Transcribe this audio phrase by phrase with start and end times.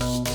[0.00, 0.29] Hi, I'm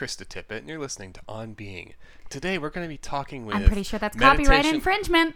[0.00, 1.92] Krista Tippett, and you're listening to On Being.
[2.30, 3.54] Today we're going to be talking with.
[3.54, 5.34] I'm pretty sure that's copyright infringement.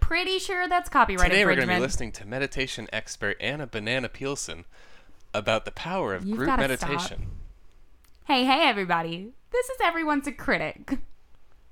[0.00, 1.32] Pretty sure that's copyright infringement.
[1.32, 4.64] Today we're going to be listening to meditation expert Anna Banana Peelson
[5.32, 7.30] about the power of You've group meditation.
[8.24, 9.30] Hey, hey, everybody.
[9.52, 10.98] This is Everyone's a Critic.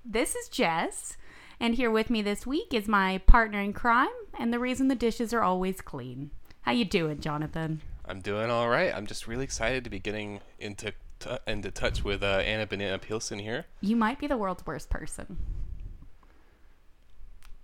[0.05, 1.17] This is Jess,
[1.59, 4.07] and here with me this week is my partner in crime
[4.39, 6.31] and the reason the dishes are always clean.
[6.61, 7.83] How you doing, Jonathan?
[8.05, 8.95] I'm doing all right.
[8.95, 12.99] I'm just really excited to be getting into t- into touch with uh, Anna Banana
[12.99, 13.67] Peelson here.
[13.81, 15.39] You might be the world's worst person.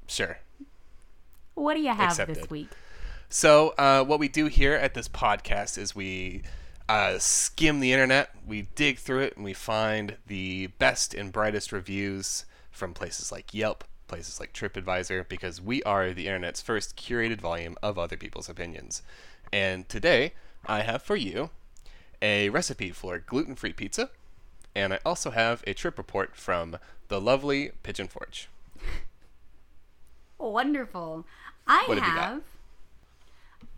[0.07, 0.39] Sure.
[1.55, 2.69] What do you have this week?
[3.29, 6.43] So, uh, what we do here at this podcast is we
[6.89, 11.73] uh, skim the internet, we dig through it, and we find the best and brightest
[11.73, 17.41] reviews from places like Yelp, places like TripAdvisor, because we are the internet's first curated
[17.41, 19.03] volume of other people's opinions.
[19.53, 20.33] And today,
[20.65, 21.51] I have for you
[22.21, 24.11] a recipe for gluten free pizza,
[24.75, 28.49] and I also have a trip report from the lovely Pigeon Forge.
[30.39, 31.25] Wonderful.
[31.67, 32.43] I What have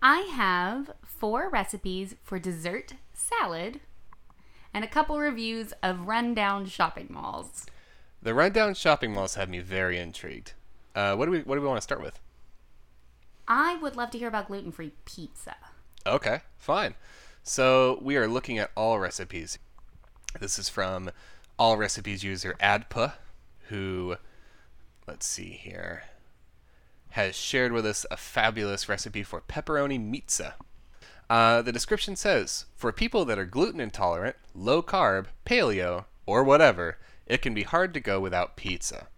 [0.02, 3.80] I have four recipes for dessert salad
[4.72, 7.66] and a couple reviews of rundown shopping malls.
[8.22, 10.52] The rundown shopping malls have me very intrigued.
[10.94, 12.20] Uh, what do we What do we want to start with?
[13.48, 15.56] I would love to hear about gluten-free pizza.
[16.06, 16.94] Okay, fine.
[17.42, 19.58] So we are looking at all recipes.
[20.38, 21.10] This is from
[21.58, 23.14] all recipes user Adpa,
[23.69, 24.16] who,
[25.06, 26.05] let's see here,
[27.10, 30.54] has shared with us a fabulous recipe for pepperoni pizza.
[31.28, 36.98] Uh, the description says For people that are gluten intolerant, low carb, paleo, or whatever,
[37.26, 39.09] it can be hard to go without pizza.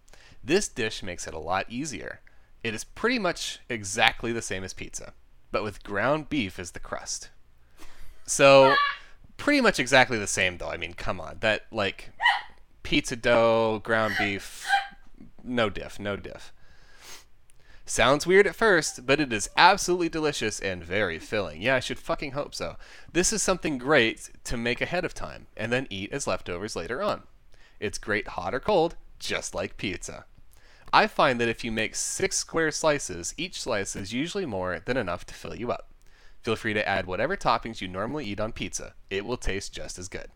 [0.45, 2.21] This dish makes it a lot easier.
[2.63, 5.13] It is pretty much exactly the same as pizza,
[5.51, 7.31] but with ground beef as the crust.
[8.25, 8.75] So,
[9.37, 10.71] pretty much exactly the same, though.
[10.71, 11.39] I mean, come on.
[11.41, 12.11] That, like,
[12.83, 14.67] pizza dough, ground beef,
[15.43, 16.53] no diff, no diff.
[17.85, 21.61] Sounds weird at first, but it is absolutely delicious and very filling.
[21.61, 22.77] Yeah, I should fucking hope so.
[23.13, 27.03] This is something great to make ahead of time and then eat as leftovers later
[27.03, 27.25] on.
[27.81, 30.25] It's great hot or cold, just like pizza.
[30.93, 34.97] I find that if you make six square slices, each slice is usually more than
[34.97, 35.92] enough to fill you up.
[36.43, 38.95] Feel free to add whatever toppings you normally eat on pizza.
[39.11, 40.29] It will taste just as good.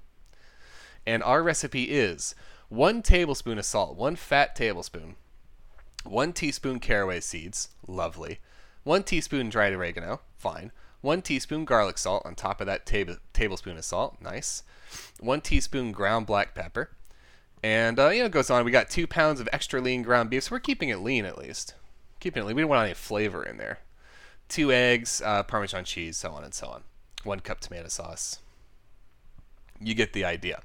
[1.07, 2.35] And our recipe is
[2.69, 5.17] one tablespoon of salt, one fat tablespoon,
[6.05, 8.41] one teaspoon caraway seeds, lovely,
[8.85, 13.77] one teaspoon dried oregano, fine, one teaspoon garlic salt on top of that tab- tablespoon
[13.77, 14.63] of salt, nice,
[15.21, 16.91] one teaspoon ground black pepper,
[17.63, 18.65] and uh, you know it goes on.
[18.65, 21.39] We got two pounds of extra lean ground beef, so we're keeping it lean at
[21.39, 21.75] least.
[22.21, 22.57] Keeping it lean.
[22.57, 23.79] We don't want any flavor in there.
[24.49, 26.83] Two eggs, uh, Parmesan cheese, so on and so on.
[27.25, 28.41] One cup tomato sauce.
[29.81, 30.63] You get the idea.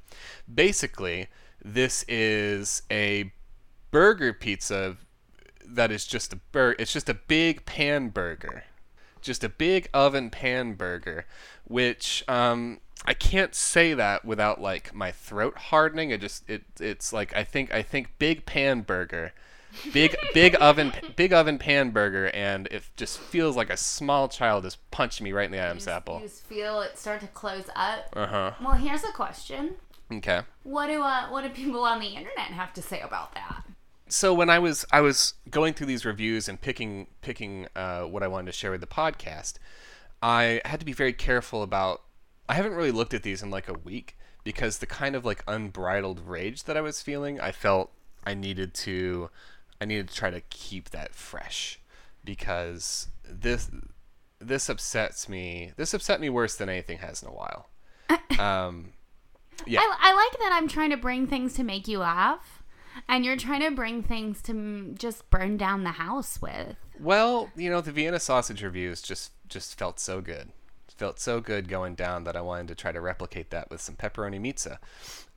[0.54, 1.28] Basically,
[1.64, 3.32] this is a
[3.92, 4.98] burger pizza
[5.66, 8.64] that is just a bur- it's just a big pan burger
[9.22, 11.26] just a big oven pan burger
[11.66, 17.14] which um I can't say that without like my throat hardening it just it it's
[17.14, 19.34] like I think I think big pan burger
[19.94, 24.66] big big oven big oven pan burger and it just feels like a small child
[24.66, 27.70] is punched me right in the Adam's apple You just feel it start to close
[27.76, 28.10] up.
[28.16, 29.76] uh-huh Well, here's a question.
[30.12, 33.64] okay What do uh, what do people on the internet have to say about that?
[34.08, 38.24] so when I was I was going through these reviews and picking picking uh, what
[38.24, 39.54] I wanted to share with the podcast,
[40.22, 42.02] I had to be very careful about.
[42.50, 45.44] I haven't really looked at these in like a week because the kind of like
[45.48, 47.92] unbridled rage that I was feeling, I felt
[48.26, 49.30] I needed to,
[49.82, 51.80] I needed to try to keep that fresh
[52.24, 53.70] because this
[54.40, 55.74] this upsets me.
[55.76, 57.68] This upset me worse than anything has in a while.
[58.40, 58.94] Um,
[59.68, 59.82] yeah.
[59.82, 62.64] I, I like that I'm trying to bring things to make you laugh,
[63.08, 66.76] and you're trying to bring things to just burn down the house with.
[67.00, 70.52] Well, you know, the Vienna sausage reviews just just felt so good.
[71.02, 73.96] Felt so good going down that I wanted to try to replicate that with some
[73.96, 74.80] pepperoni pizza.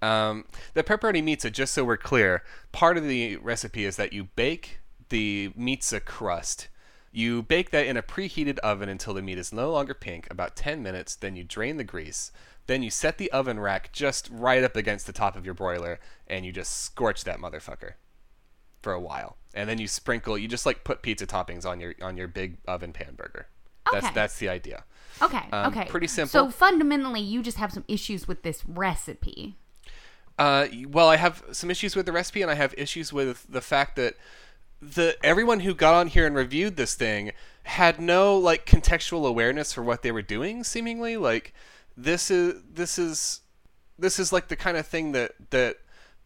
[0.02, 0.44] Um,
[0.74, 4.80] the pepperoni pizza, just so we're clear, part of the recipe is that you bake
[5.08, 6.68] the pizza crust.
[7.12, 10.54] You bake that in a preheated oven until the meat is no longer pink, about
[10.54, 11.16] 10 minutes.
[11.16, 12.30] Then you drain the grease.
[12.66, 15.98] Then you set the oven rack just right up against the top of your broiler,
[16.26, 17.94] and you just scorch that motherfucker
[18.82, 19.38] for a while.
[19.54, 20.36] And then you sprinkle.
[20.36, 23.46] You just like put pizza toppings on your on your big oven pan burger.
[23.92, 24.14] That's Okay.
[24.14, 24.84] that's the idea.
[25.22, 25.42] Okay.
[25.52, 25.86] Um, okay.
[25.88, 26.30] pretty simple.
[26.30, 29.56] So fundamentally, you just have some issues with this recipe.
[30.38, 33.60] Uh, well, I have some issues with the recipe, and I have issues with the
[33.60, 34.14] fact that
[34.82, 37.32] the everyone who got on here and reviewed this thing
[37.62, 40.64] had no like contextual awareness for what they were doing.
[40.64, 41.54] Seemingly, like
[41.96, 43.40] this is this is
[43.98, 45.76] this is like the kind of thing that that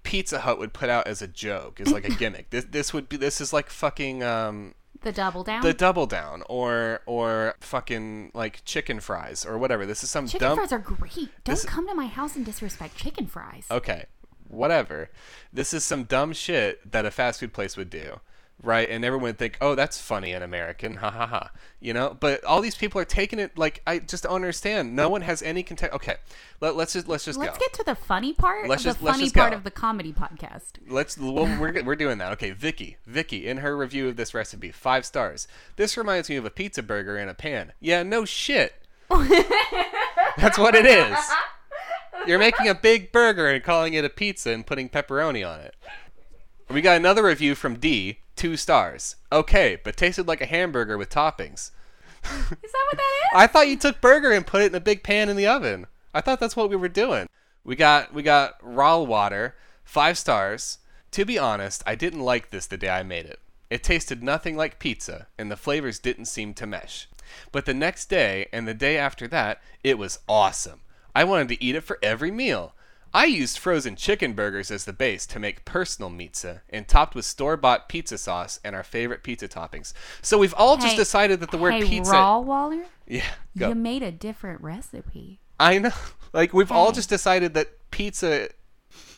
[0.03, 2.49] Pizza Hut would put out as a joke, is like a gimmick.
[2.51, 5.63] This this would be this is like fucking um The double down.
[5.63, 9.87] the double down or or fucking like chicken fries or whatever.
[9.87, 11.15] This is some chicken dumb fries are great.
[11.45, 13.67] Don't This- come to my house and disrespect chicken fries.
[13.71, 14.07] okay,
[14.49, 15.11] whatever.
[15.53, 18.21] This is some dumb shit that a fast food place would do,
[18.63, 18.89] right?
[18.91, 21.51] And everyone would think, oh, that's funny and American, ha ha ha.
[21.81, 24.97] You know, but all these people are taking it like I just don't understand.
[24.97, 25.95] No one has any context.
[25.95, 26.17] Okay,
[26.61, 27.61] let, let's just let's just Let's go.
[27.65, 29.57] get to the funny part Let's just- the let's funny just part go.
[29.59, 30.73] of the comedy podcast.
[30.89, 32.33] Let's well, we're we're doing that.
[32.33, 35.47] Okay, Vicky, Vicky, in her review of this recipe, five stars.
[35.77, 37.73] This reminds me of a pizza burger in a pan.
[37.81, 38.75] Yeah, no shit.
[40.37, 41.17] That's what it is.
[42.27, 45.75] You're making a big burger and calling it a pizza and putting pepperoni on it.
[46.71, 49.17] We got another review from D, two stars.
[49.33, 51.71] Okay, but tasted like a hamburger with toppings.
[52.25, 53.31] Is that what that is?
[53.33, 55.87] I thought you took burger and put it in a big pan in the oven.
[56.13, 57.27] I thought that's what we were doing.
[57.65, 59.55] We got we got raw water,
[59.85, 60.79] five stars.
[61.13, 63.41] To be honest, I didn't like this the day I made it.
[63.71, 67.09] It tasted nothing like pizza, and the flavors didn't seem to mesh.
[67.51, 70.81] But the next day and the day after that, it was awesome.
[71.15, 72.75] I wanted to eat it for every meal.
[73.15, 77.25] I used frozen chicken burgers as the base to make personal pizza and topped with
[77.25, 79.93] store-bought pizza sauce and our favorite pizza toppings.
[80.23, 83.25] So we've all just decided that the word hey, pizza Raw Waller, Yeah,
[83.57, 83.71] go.
[83.71, 85.41] you made a different recipe.
[85.59, 85.91] I know.
[86.35, 88.51] Like we've all just decided that pizza.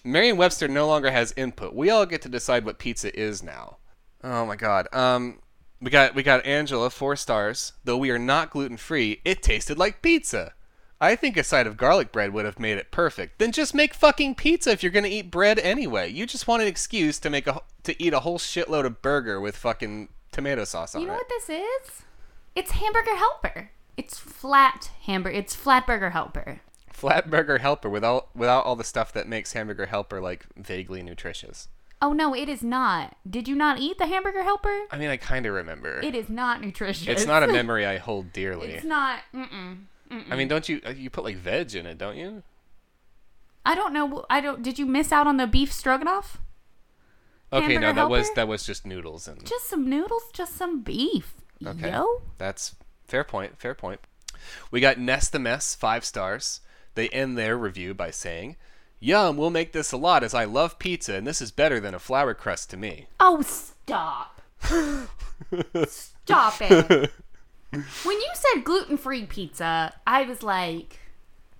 [0.05, 1.75] Merriam-Webster no longer has input.
[1.75, 3.79] We all get to decide what pizza is now.
[4.23, 4.87] Oh my god.
[4.93, 5.41] Um,
[5.81, 7.73] we got we got Angela four stars.
[7.83, 10.53] Though we are not gluten free, it tasted like pizza.
[11.00, 13.38] I think a side of garlic bread would have made it perfect.
[13.38, 16.11] Then just make fucking pizza if you're gonna eat bread anyway.
[16.11, 19.41] You just want an excuse to make a to eat a whole shitload of burger
[19.41, 21.05] with fucking tomato sauce on it.
[21.05, 22.02] You know what this is?
[22.55, 23.70] It's Hamburger Helper.
[23.97, 25.37] It's flat hamburger.
[25.38, 26.61] It's flat burger helper.
[26.93, 31.69] Flat burger helper without without all the stuff that makes hamburger helper like vaguely nutritious.
[32.02, 33.17] Oh no, it is not.
[33.29, 34.87] Did you not eat the hamburger helper?
[34.91, 36.00] I mean, I kind of remember.
[36.00, 37.08] It is not nutritious.
[37.08, 38.69] it's not a memory I hold dearly.
[38.73, 39.20] It's not.
[39.35, 39.85] Mm-mm.
[40.11, 42.43] I mean, don't you uh, you put like veg in it, don't you?
[43.65, 44.25] I don't know.
[44.29, 44.62] I don't.
[44.62, 46.39] Did you miss out on the beef stroganoff?
[47.53, 51.35] Okay, no, that was that was just noodles and Just some noodles, just some beef.
[51.65, 51.91] Okay.
[51.91, 52.23] Yo.
[52.39, 53.59] that's fair point.
[53.59, 54.01] Fair point.
[54.71, 56.61] We got Nest the Mess five stars.
[56.95, 58.57] They end their review by saying,
[58.99, 61.95] "Yum, we'll make this a lot as I love pizza and this is better than
[61.95, 64.41] a flour crust to me." Oh, stop.
[65.87, 67.12] stop it.
[67.71, 67.85] When
[68.17, 70.99] you said gluten free pizza, I was like,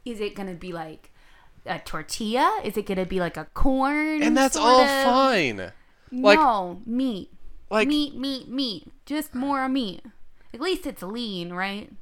[0.05, 1.11] is it going to be like
[1.67, 2.61] a tortilla?
[2.65, 4.23] Is it going to be like a corn?
[4.23, 5.05] And that's all of?
[5.05, 5.73] fine.
[6.12, 7.31] Like no, meat.
[7.71, 8.89] like meat, meat, meat.
[9.07, 10.05] Just more meat.
[10.53, 11.93] At least it's lean, right?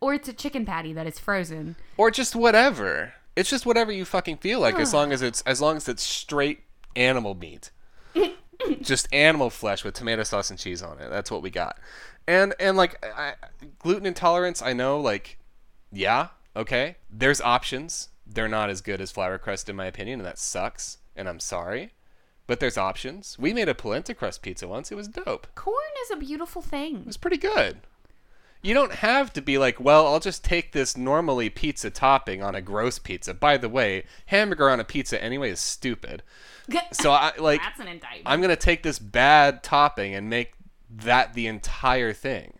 [0.00, 1.76] Or it's a chicken patty that is frozen.
[1.96, 3.14] or just whatever.
[3.36, 6.02] It's just whatever you fucking feel like, as long as it's as long as it's
[6.02, 6.64] straight
[6.96, 7.70] animal meat,
[8.82, 11.10] just animal flesh with tomato sauce and cheese on it.
[11.10, 11.78] That's what we got.
[12.26, 13.34] And and like I,
[13.78, 15.00] gluten intolerance, I know.
[15.00, 15.38] Like,
[15.90, 16.96] yeah, okay.
[17.10, 18.10] There's options.
[18.26, 20.98] They're not as good as flour crust in my opinion, and that sucks.
[21.16, 21.94] And I'm sorry,
[22.46, 23.36] but there's options.
[23.38, 24.92] We made a polenta crust pizza once.
[24.92, 25.46] It was dope.
[25.54, 27.00] Corn is a beautiful thing.
[27.00, 27.80] It was pretty good.
[28.60, 32.54] You don't have to be like, well, I'll just take this normally pizza topping on
[32.54, 33.32] a gross pizza.
[33.32, 36.22] By the way, hamburger on a pizza anyway is stupid.
[36.92, 38.24] So I like That's an indictment.
[38.26, 40.52] I'm going to take this bad topping and make
[40.90, 42.58] that the entire thing.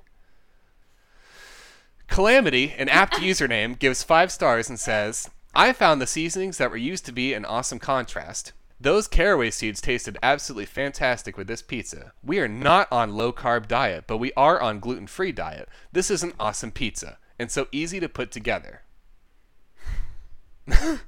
[2.06, 6.78] Calamity, an apt username, gives 5 stars and says, "I found the seasonings that were
[6.78, 8.54] used to be an awesome contrast.
[8.80, 12.12] Those caraway seeds tasted absolutely fantastic with this pizza.
[12.22, 15.68] We are not on low carb diet, but we are on gluten free diet.
[15.92, 18.82] This is an awesome pizza and so easy to put together.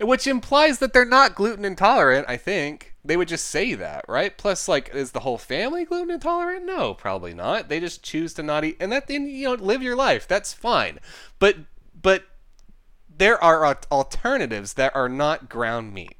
[0.00, 2.94] Which implies that they're not gluten intolerant, I think.
[3.04, 4.36] They would just say that, right?
[4.36, 6.64] Plus, like, is the whole family gluten intolerant?
[6.64, 7.68] No, probably not.
[7.68, 10.28] They just choose to not eat, and that then you know live your life.
[10.28, 11.00] That's fine.
[11.38, 11.56] But
[12.00, 12.24] but
[13.08, 16.17] there are alternatives that are not ground meat.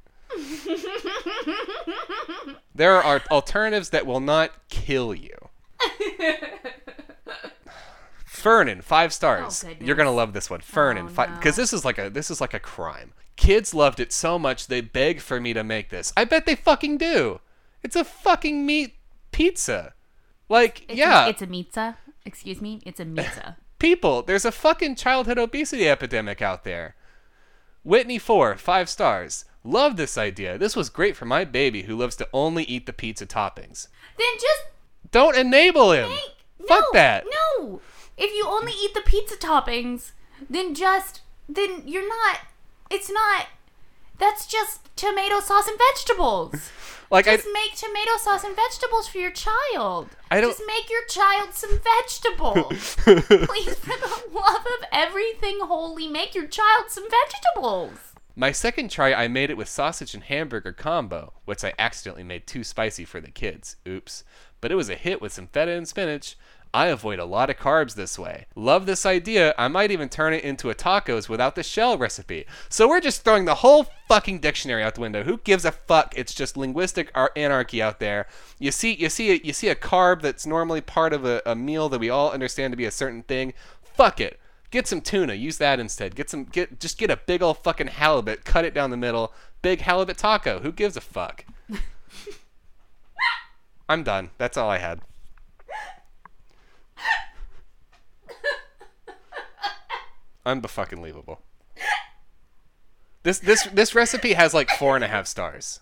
[2.75, 5.35] There are alternatives that will not kill you.
[8.25, 9.65] Fernan, five stars.
[9.67, 11.37] Oh, You're gonna love this one, Fernan, Oh, five no.
[11.37, 13.13] because this is like a this is like a crime.
[13.37, 16.13] Kids loved it so much they begged for me to make this.
[16.17, 17.41] I bet they fucking do.
[17.83, 18.95] It's a fucking meat
[19.33, 19.95] pizza.
[20.49, 21.97] Like It's yeah, A, it's a pizza.
[22.25, 22.81] Excuse me.
[22.85, 23.57] It's a pizza.
[23.79, 26.95] people, there's a fucking childhood obesity epidemic out there.
[27.85, 29.45] Whitney four, five stars.
[29.65, 30.57] Love this idea.
[30.59, 33.89] This was great for my baby who loves to only eat the pizza toppings.
[34.17, 34.63] then just
[35.11, 36.09] Don't enable him.
[36.09, 36.67] make.
[36.67, 37.25] Fuck no, that.
[37.59, 37.81] No.
[38.17, 40.13] If you only eat the pizza toppings,
[40.49, 42.41] then just then you're not.
[42.91, 43.47] It's not.
[44.19, 46.71] That's just tomato sauce and vegetables.
[47.11, 50.11] Like I, Just make tomato sauce and vegetables for your child.
[50.31, 52.97] I don't- Just make your child some vegetables.
[52.97, 58.08] Please, for the love of everything holy, make your child some vegetables.
[58.41, 62.47] My second try, I made it with sausage and hamburger combo, which I accidentally made
[62.47, 63.75] too spicy for the kids.
[63.85, 64.23] Oops.
[64.61, 66.37] But it was a hit with some feta and spinach.
[66.73, 68.47] I avoid a lot of carbs this way.
[68.55, 69.57] Love this idea.
[69.59, 72.47] I might even turn it into a tacos without the shell recipe.
[72.69, 75.25] So we're just throwing the whole fucking dictionary out the window.
[75.25, 76.15] Who gives a fuck?
[76.17, 78.29] It's just linguistic ar- anarchy out there.
[78.61, 81.57] You see, you see, a, you see a carb that's normally part of a, a
[81.57, 83.53] meal that we all understand to be a certain thing.
[83.83, 84.39] Fuck it.
[84.71, 85.35] Get some tuna.
[85.35, 86.15] Use that instead.
[86.15, 86.45] Get some.
[86.45, 88.45] Get just get a big old fucking halibut.
[88.45, 89.33] Cut it down the middle.
[89.63, 90.61] Big halibut taco.
[90.61, 91.45] Who gives a fuck?
[93.89, 94.31] I'm done.
[94.37, 95.01] That's all I had.
[100.45, 101.41] Unfucking believable.
[103.23, 105.81] This this this recipe has like four and a half stars.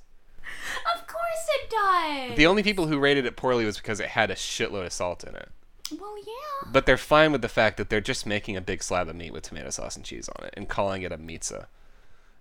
[0.94, 2.36] Of course it does.
[2.36, 5.24] The only people who rated it poorly was because it had a shitload of salt
[5.24, 5.50] in it.
[5.92, 6.70] Well, yeah.
[6.70, 9.32] But they're fine with the fact that they're just making a big slab of meat
[9.32, 11.68] with tomato sauce and cheese on it and calling it a pizza,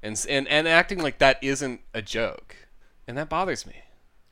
[0.01, 2.55] and and and acting like that isn't a joke,
[3.07, 3.83] and that bothers me.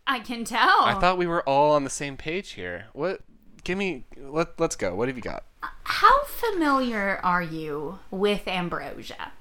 [0.05, 0.83] I can tell.
[0.83, 2.87] I thought we were all on the same page here.
[2.93, 3.21] What?
[3.63, 4.05] Give me.
[4.17, 4.95] Let Let's go.
[4.95, 5.43] What have you got?
[5.83, 9.31] How familiar are you with ambrosia?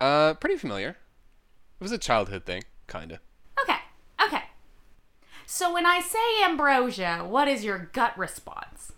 [0.00, 0.90] Uh, pretty familiar.
[0.90, 3.20] It was a childhood thing, kinda.
[3.62, 3.78] Okay.
[4.24, 4.44] Okay.
[5.46, 8.92] So when I say ambrosia, what is your gut response?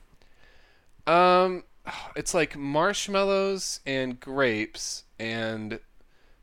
[1.07, 1.65] Um,
[2.17, 5.81] it's like marshmallows and grapes and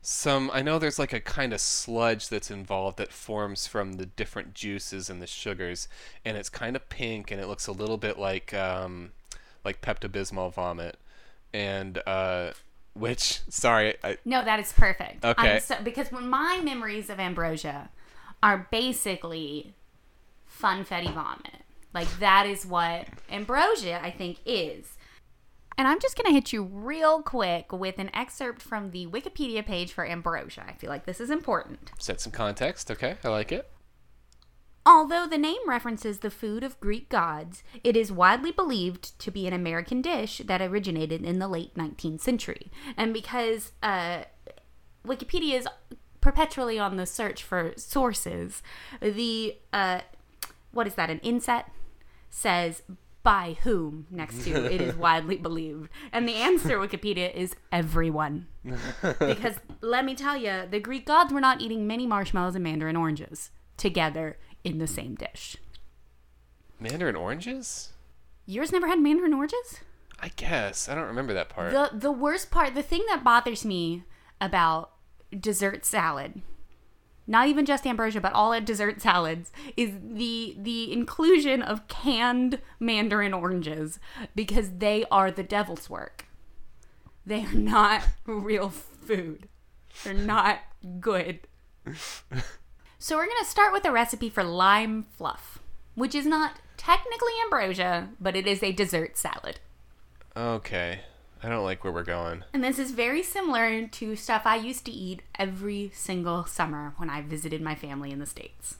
[0.02, 0.50] some.
[0.52, 4.54] I know there's like a kind of sludge that's involved that forms from the different
[4.54, 5.88] juices and the sugars,
[6.24, 9.12] and it's kind of pink and it looks a little bit like um,
[9.64, 10.98] like Pepto Bismol vomit,
[11.52, 12.52] and uh,
[12.94, 15.24] which sorry, I, No, that is perfect.
[15.24, 15.60] Okay.
[15.60, 17.90] So, because when my memories of ambrosia
[18.42, 19.74] are basically
[20.60, 21.62] funfetti vomit.
[21.94, 24.96] Like that is what ambrosia I think is.
[25.76, 29.64] And I'm just going to hit you real quick with an excerpt from the Wikipedia
[29.64, 30.64] page for ambrosia.
[30.66, 31.92] I feel like this is important.
[31.98, 32.90] set some context.
[32.90, 33.70] Okay, I like it.
[34.84, 39.46] Although the name references the food of Greek gods, it is widely believed to be
[39.46, 42.72] an American dish that originated in the late 19th century.
[42.96, 44.22] And because uh,
[45.06, 45.68] Wikipedia is
[46.20, 48.62] perpetually on the search for sources,
[49.00, 50.00] the uh,
[50.72, 51.10] what is that?
[51.10, 51.70] An inset
[52.30, 52.82] says
[53.22, 58.46] by whom next to it is widely believed, and the answer Wikipedia is everyone.
[59.18, 62.96] because let me tell you, the Greek gods were not eating many marshmallows and mandarin
[62.96, 65.56] oranges together in the same dish.
[66.80, 67.92] Mandarin oranges?
[68.46, 69.80] Yours never had mandarin oranges?
[70.20, 71.72] I guess I don't remember that part.
[71.72, 74.04] The the worst part, the thing that bothers me
[74.40, 74.92] about
[75.38, 76.42] dessert salad,
[77.28, 82.58] not even just ambrosia, but all at dessert salads, is the the inclusion of canned
[82.80, 84.00] mandarin oranges
[84.34, 86.24] because they are the devil's work.
[87.24, 89.48] They are not real food.
[90.02, 90.58] They're not
[90.98, 91.40] good.
[93.00, 95.60] So we're gonna start with a recipe for lime fluff,
[95.94, 99.60] which is not technically ambrosia, but it is a dessert salad.
[100.36, 101.02] okay,
[101.42, 102.44] I don't like where we're going.
[102.52, 107.08] And this is very similar to stuff I used to eat every single summer when
[107.08, 108.76] I visited my family in the States.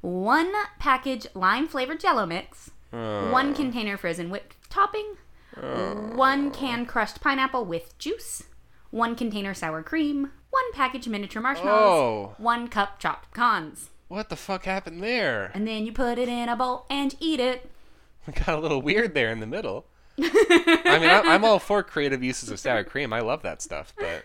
[0.00, 3.30] One package lime flavored jello mix, oh.
[3.30, 5.14] one container frozen whipped topping,
[5.56, 5.94] oh.
[6.14, 8.42] one can crushed pineapple with juice,
[8.90, 12.34] one container sour cream, one package miniature marshmallows, Oh.
[12.36, 13.90] one cup chopped pecans.
[14.08, 15.50] What the fuck happened there?
[15.54, 17.70] And then you put it in a bowl and eat it.
[18.26, 19.86] We got a little weird there in the middle.
[20.18, 23.12] I mean, I, I'm all for creative uses of sour cream.
[23.12, 24.24] I love that stuff, but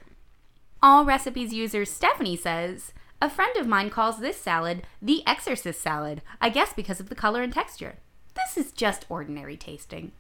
[0.82, 6.22] All recipes user Stephanie says, a friend of mine calls this salad the exorcist salad,
[6.40, 7.96] I guess because of the color and texture.
[8.36, 10.12] This is just ordinary tasting.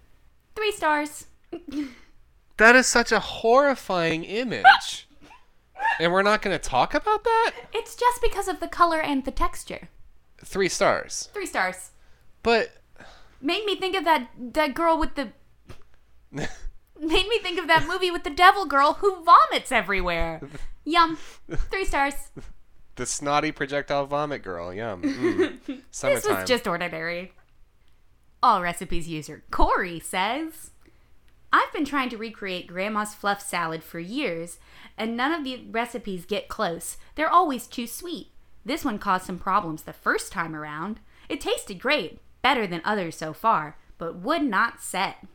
[0.55, 1.27] Three stars.
[2.57, 5.07] that is such a horrifying image.
[5.99, 7.51] and we're not going to talk about that?
[7.73, 9.89] It's just because of the color and the texture.
[10.43, 11.29] Three stars.
[11.33, 11.91] Three stars.
[12.41, 12.71] But
[13.39, 15.29] Made me think of that that girl with the
[16.99, 20.41] Made me think of that movie with the devil girl who vomits everywhere.
[20.83, 21.17] Yum.
[21.69, 22.15] Three stars.
[22.95, 24.73] The snotty projectile vomit girl.
[24.73, 25.03] Yum.
[25.03, 25.81] Mm.
[26.01, 27.33] This was just ordinary.
[28.41, 30.71] All recipes user Corey says,
[31.51, 34.59] I've been trying to recreate Grandma's fluff salad for years,
[34.97, 36.97] and none of the recipes get close.
[37.15, 38.31] They're always too sweet.
[38.65, 40.99] This one caused some problems the first time around.
[41.29, 45.25] It tasted great, better than others so far, but would not set.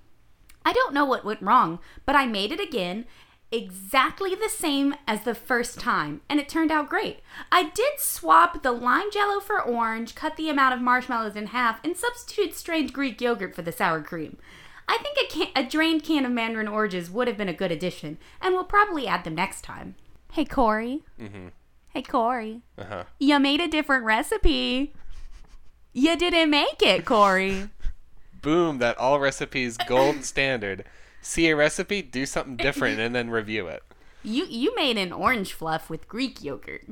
[0.64, 3.06] I don't know what went wrong, but I made it again
[3.50, 7.20] exactly the same as the first time, and it turned out great.
[7.50, 11.78] I did swap the lime jello for orange, cut the amount of marshmallows in half,
[11.84, 14.38] and substituted strained Greek yogurt for the sour cream.
[14.88, 17.70] I think a, can- a drained can of mandarin oranges would have been a good
[17.70, 19.96] addition, and we'll probably add them next time.
[20.32, 21.02] Hey, Corey.
[21.20, 21.48] Mm-hmm.
[21.88, 22.62] Hey, Corey.
[22.78, 23.04] Uh huh.
[23.18, 24.94] You made a different recipe.
[25.92, 27.68] You didn't make it, Corey.
[28.42, 28.78] Boom!
[28.78, 30.84] That all recipes gold standard.
[31.20, 33.82] See a recipe, do something different, and then review it.
[34.24, 36.84] You you made an orange fluff with Greek yogurt,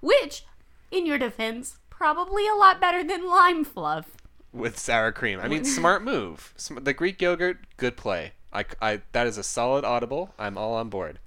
[0.00, 0.44] which,
[0.90, 4.06] in your defense, probably a lot better than lime fluff.
[4.52, 5.38] with sour cream.
[5.40, 6.54] I mean, smart move.
[6.80, 8.32] The Greek yogurt, good play.
[8.52, 10.32] I, I, that is a solid audible.
[10.38, 11.18] I'm all on board.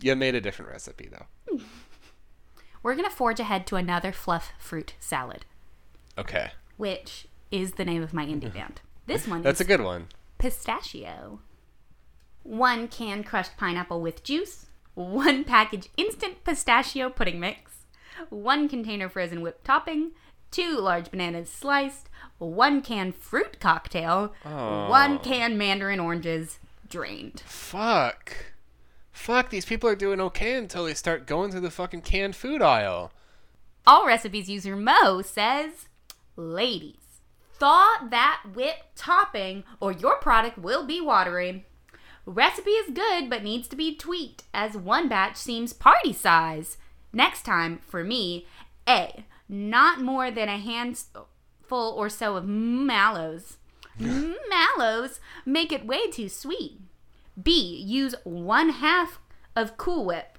[0.00, 1.58] You made a different recipe though.
[2.82, 5.44] We're gonna forge ahead to another fluff fruit salad,
[6.16, 8.80] Okay, which is the name of my indie band.
[9.06, 10.08] This one that's is a good one.
[10.38, 11.40] pistachio.
[12.42, 17.86] One can crushed pineapple with juice, one package instant pistachio pudding mix,
[18.30, 20.12] one container frozen whipped topping,
[20.50, 22.08] two large bananas sliced,
[22.38, 25.20] one can fruit cocktail, one oh.
[25.22, 26.58] can mandarin oranges
[26.88, 27.42] drained.
[27.46, 28.32] Fuck.
[29.12, 29.50] Fuck.
[29.50, 33.12] These people are doing okay until they start going through the fucking canned food aisle.
[33.86, 35.88] All recipes user Mo says,
[36.36, 37.05] Ladies,
[37.58, 41.64] thaw that whipped topping or your product will be watery.
[42.24, 46.76] Recipe is good but needs to be tweaked as one batch seems party size.
[47.12, 48.46] Next time, for me,
[48.88, 51.24] A, not more than a handful
[51.70, 53.58] or so of mallows.
[53.98, 56.80] mallows make it way too sweet.
[57.40, 59.20] B, use one half
[59.54, 60.35] of Cool Whip.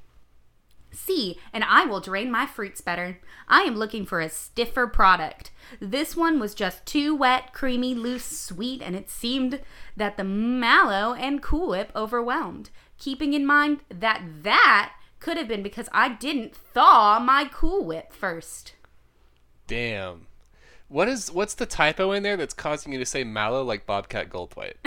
[0.97, 3.19] C, and I will drain my fruits better.
[3.47, 5.51] I am looking for a stiffer product.
[5.79, 9.61] This one was just too wet, creamy, loose, sweet, and it seemed
[9.95, 12.69] that the mallow and Cool Whip overwhelmed.
[12.97, 18.11] Keeping in mind that that could have been because I didn't thaw my Cool Whip
[18.11, 18.73] first.
[19.67, 20.27] Damn.
[20.89, 24.29] What is what's the typo in there that's causing you to say mallow like Bobcat
[24.29, 24.75] Goldthwait?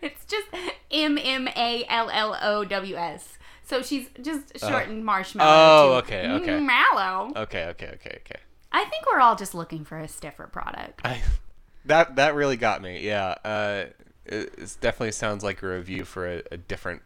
[0.00, 0.46] it's just
[0.92, 3.36] M M A L L O W S.
[3.64, 5.50] So she's just uh, shortened marshmallow.
[5.50, 6.58] Oh, to okay, okay.
[6.58, 7.32] Mm, mallow.
[7.34, 8.40] Okay, okay, okay, okay.
[8.70, 11.00] I think we're all just looking for a stiffer product.
[11.04, 11.22] I,
[11.86, 13.00] that that really got me.
[13.00, 13.84] Yeah, uh,
[14.26, 17.02] it, it definitely sounds like a review for a, a different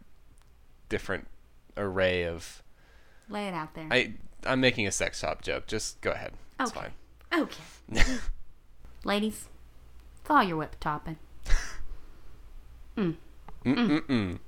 [0.88, 1.29] different
[1.77, 2.62] array of.
[3.29, 3.87] Lay it out there.
[3.90, 5.66] I I'm making a sex shop joke.
[5.66, 6.33] Just go ahead.
[6.61, 6.88] It's Okay.
[7.33, 8.03] Okay.
[9.05, 9.49] Ladies,
[10.25, 11.18] thaw your whip topping.
[12.97, 13.16] fine.
[13.64, 13.77] Mm.
[13.77, 14.38] Mm-mm-mm.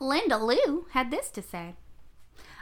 [0.00, 1.74] Linda Lou had this to say.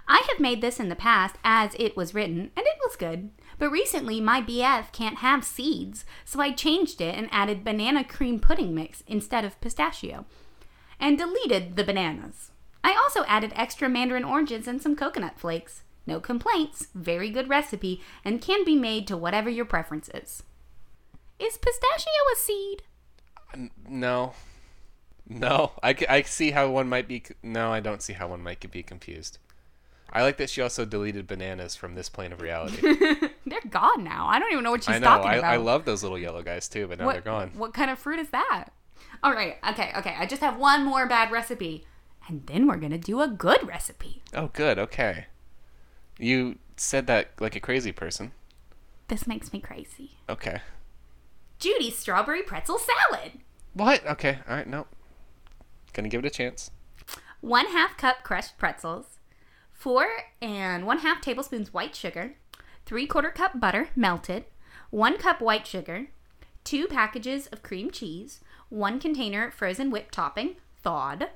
[0.09, 3.31] I have made this in the past as it was written, and it was good.
[3.59, 8.39] But recently, my BF can't have seeds, so I changed it and added banana cream
[8.39, 10.25] pudding mix instead of pistachio,
[11.01, 12.53] and deleted the bananas.
[12.85, 15.83] I also added extra mandarin oranges and some coconut flakes.
[16.07, 20.45] No complaints, very good recipe, and can be made to whatever your preference is.
[21.41, 22.83] Is pistachio a seed?
[23.89, 24.35] No.
[25.29, 27.23] No, I, I see how one might be.
[27.43, 29.39] No, I don't see how one might be confused.
[30.13, 32.81] I like that she also deleted bananas from this plane of reality.
[33.47, 34.29] They're gone now.
[34.29, 35.07] I don't even know what she's I know.
[35.07, 35.53] talking I, about.
[35.53, 37.51] I love those little yellow guys too, but now what, they're gone.
[37.57, 38.69] What kind of fruit is that?
[39.23, 39.57] All right.
[39.71, 39.93] Okay.
[39.97, 40.15] Okay.
[40.17, 41.85] I just have one more bad recipe,
[42.29, 44.23] and then we're gonna do a good recipe.
[44.33, 44.79] Oh, good.
[44.79, 45.27] Okay.
[46.19, 48.33] You said that like a crazy person.
[49.09, 50.13] This makes me crazy.
[50.29, 50.61] Okay.
[51.59, 53.33] Judy's strawberry pretzel salad.
[53.75, 54.07] What?
[54.07, 54.39] Okay.
[54.49, 54.67] All right.
[54.67, 54.87] No.
[55.97, 56.71] Gonna give it a chance.
[57.41, 59.17] One half cup crushed pretzels,
[59.73, 60.07] four
[60.43, 62.35] and one half tablespoons white sugar,
[62.85, 64.45] three quarter cup butter melted,
[64.91, 66.09] one cup white sugar,
[66.65, 71.31] two packages of cream cheese, one container frozen whipped topping, thawed,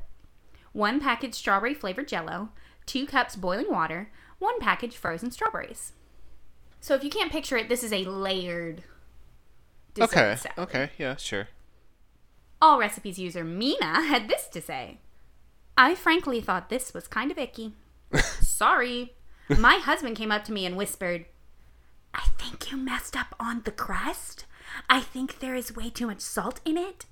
[0.73, 2.51] one package strawberry flavored jello,
[2.85, 5.92] two cups boiling water, one package frozen strawberries.
[6.83, 8.83] So if you can't picture it, this is a layered
[9.94, 10.37] dessert Okay.
[10.37, 10.59] salad.
[10.59, 10.90] Okay.
[10.99, 11.16] Yeah.
[11.16, 11.49] Sure.
[12.62, 14.99] All recipes user Mina had this to say
[15.79, 17.75] I frankly thought this was kind of icky.
[18.40, 19.14] Sorry.
[19.49, 21.25] My husband came up to me and whispered,
[22.12, 24.44] I think you messed up on the crust.
[24.90, 27.07] I think there is way too much salt in it.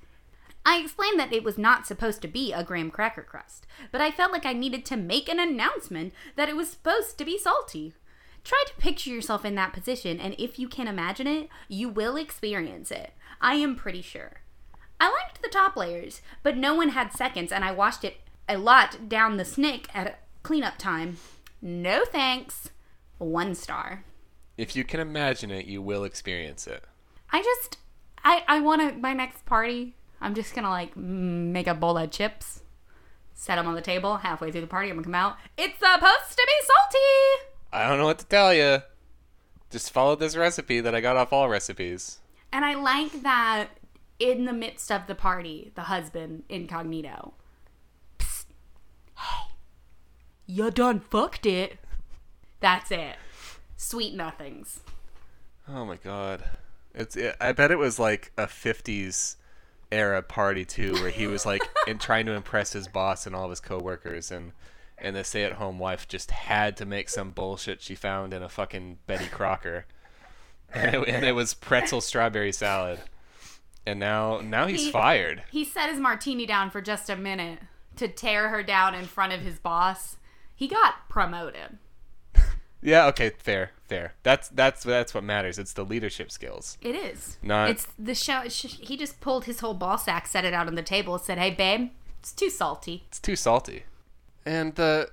[0.66, 4.10] I explained that it was not supposed to be a graham cracker crust, but I
[4.10, 7.94] felt like I needed to make an announcement that it was supposed to be salty.
[8.44, 12.16] Try to picture yourself in that position, and if you can imagine it, you will
[12.16, 13.12] experience it.
[13.40, 14.37] I am pretty sure.
[15.00, 18.16] I liked the top layers, but no one had seconds, and I washed it
[18.48, 21.18] a lot down the snick at cleanup time.
[21.62, 22.70] No thanks.
[23.18, 24.04] One star.
[24.56, 26.84] If you can imagine it, you will experience it.
[27.30, 27.78] I just,
[28.24, 31.96] I, I want to, my next party, I'm just gonna like mm, make a bowl
[31.96, 32.62] of chips,
[33.34, 34.16] set them on the table.
[34.18, 35.36] Halfway through the party, I'm gonna come out.
[35.56, 37.48] It's supposed to be salty!
[37.72, 38.82] I don't know what to tell you.
[39.70, 42.18] Just follow this recipe that I got off all recipes.
[42.52, 43.68] And I like that
[44.18, 47.34] in the midst of the party, the husband, incognito.
[48.18, 48.46] Psst.
[49.16, 49.52] Hey,
[50.46, 51.78] you done fucked it.
[52.60, 53.16] That's it.
[53.76, 54.80] Sweet nothings.
[55.68, 56.44] Oh my god.
[56.94, 59.36] It's it, I bet it was like a 50s
[59.90, 63.44] era party too where he was like in trying to impress his boss and all
[63.44, 64.52] of his coworkers and
[65.00, 68.98] and the stay-at-home wife just had to make some bullshit she found in a fucking
[69.06, 69.86] Betty Crocker.
[70.74, 72.98] And it, and it was pretzel strawberry salad.
[73.88, 75.42] And now now he's He- fired.
[75.50, 77.60] He set his martini down for just a minute
[77.96, 80.16] to tear her down in front of his boss.
[80.54, 81.78] He got promoted.
[82.80, 84.14] Yeah, okay, fair, fair.
[84.22, 85.58] That's that's that's what matters.
[85.58, 86.78] It's the leadership skills.
[86.80, 87.36] It is.
[87.42, 88.48] Not- It's the show.
[88.48, 91.22] sh- He just pulled his whole ball sack, set it out on the table, and
[91.22, 93.82] said, "Hey, babe, it's too salty." It's too salty.
[94.46, 95.10] And the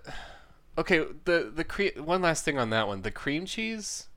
[0.78, 4.10] okay, the the cre- one last thing on that one, the cream cheese.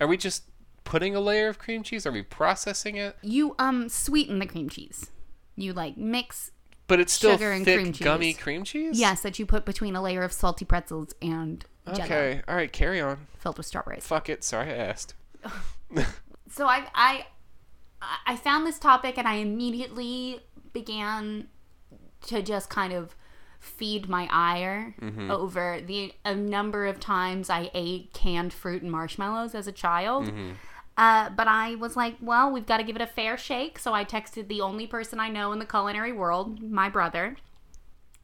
[0.00, 0.42] Are we just
[0.90, 2.04] putting a layer of cream cheese?
[2.06, 3.16] Are we processing it?
[3.22, 5.10] You um sweeten the cream cheese.
[5.56, 6.50] You like mix
[6.88, 8.04] But it's still Sugar and thick, cream cheese.
[8.04, 8.98] gummy cream cheese.
[8.98, 12.42] yes that you put between a layer of salty pretzels and jello Okay.
[12.48, 12.72] All right.
[12.72, 13.26] Carry on.
[13.38, 14.04] filled with strawberries.
[14.06, 14.44] Fuck it.
[14.44, 15.14] Sorry, I asked.
[16.52, 17.26] So I I
[18.26, 20.40] I found this topic and I immediately
[20.72, 21.46] began
[22.26, 23.14] to just kind of
[23.60, 24.94] feed my ire
[25.28, 30.32] over the a number of times I ate canned fruit and marshmallows as a child.
[31.00, 33.78] Uh, but I was like, well, we've got to give it a fair shake.
[33.78, 37.36] So I texted the only person I know in the culinary world, my brother.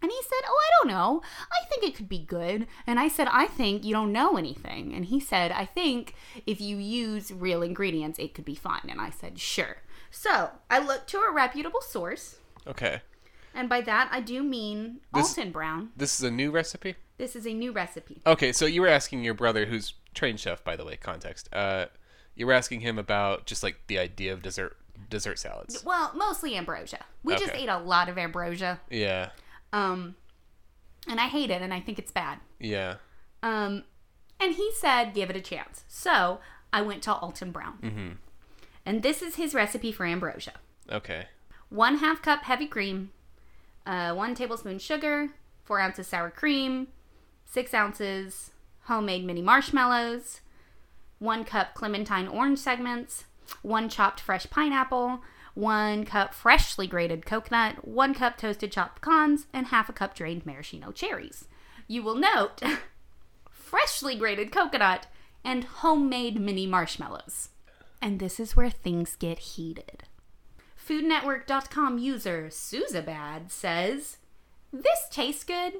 [0.02, 1.22] And he said, Oh, I don't know.
[1.50, 2.66] I think it could be good.
[2.86, 4.92] And I said, I think you don't know anything.
[4.92, 6.14] And he said, I think
[6.46, 8.88] if you use real ingredients, it could be fine.
[8.90, 9.78] And I said, Sure.
[10.10, 12.40] So I looked to a reputable source.
[12.66, 13.00] Okay.
[13.54, 15.92] And by that, I do mean This- Alton Brown.
[15.96, 16.96] This is a new recipe.
[17.16, 18.20] This is a new recipe.
[18.26, 20.96] Okay, so you were asking your brother, who's trained chef, by the way.
[20.96, 21.48] Context.
[21.50, 21.86] Uh,
[22.36, 24.76] you were asking him about just like the idea of dessert
[25.10, 25.84] dessert salads.
[25.84, 27.04] Well, mostly ambrosia.
[27.22, 28.80] We just ate a lot of ambrosia.
[28.90, 29.30] Yeah.
[29.72, 30.14] Um,
[31.08, 32.38] and I hate it, and I think it's bad.
[32.60, 32.96] Yeah.
[33.42, 33.84] Um,
[34.40, 35.84] and he said, give it a chance.
[35.88, 36.40] So
[36.72, 37.78] I went to Alton Brown.
[37.82, 38.08] Mm-hmm.
[38.84, 40.54] And this is his recipe for ambrosia
[40.90, 41.26] Okay.
[41.68, 43.10] one half cup heavy cream,
[43.84, 45.30] uh, one tablespoon sugar,
[45.64, 46.88] four ounces sour cream,
[47.44, 48.52] six ounces
[48.84, 50.40] homemade mini marshmallows,
[51.18, 53.24] one cup clementine orange segments,
[53.62, 55.22] one chopped fresh pineapple,
[55.54, 60.44] one cup freshly grated coconut, one cup toasted chopped pecans, and half a cup drained
[60.44, 61.46] maraschino cherries.
[61.88, 62.60] You will note
[63.50, 65.06] freshly grated coconut
[65.44, 67.50] and homemade mini marshmallows.
[68.02, 70.04] And this is where things get heated.
[70.86, 74.18] FoodNetwork.com user Suzabad says,
[74.72, 75.74] This tastes good.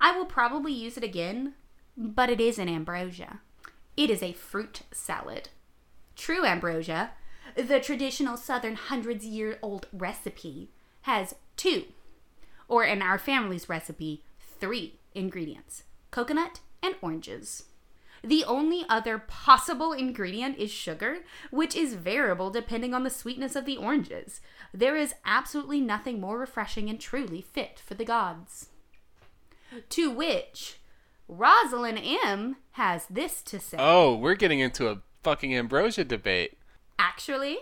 [0.00, 1.54] I will probably use it again,
[1.96, 3.40] but it is an ambrosia.
[3.96, 5.48] It is a fruit salad.
[6.16, 7.12] True ambrosia,
[7.54, 10.70] the traditional southern hundreds year old recipe,
[11.02, 11.84] has two,
[12.68, 17.64] or in our family's recipe, three ingredients coconut and oranges.
[18.22, 21.18] The only other possible ingredient is sugar,
[21.50, 24.40] which is variable depending on the sweetness of the oranges.
[24.72, 28.70] There is absolutely nothing more refreshing and truly fit for the gods.
[29.90, 30.78] To which
[31.28, 33.76] Rosalind M has this to say.
[33.80, 36.56] Oh, we're getting into a fucking ambrosia debate.
[36.98, 37.58] Actually,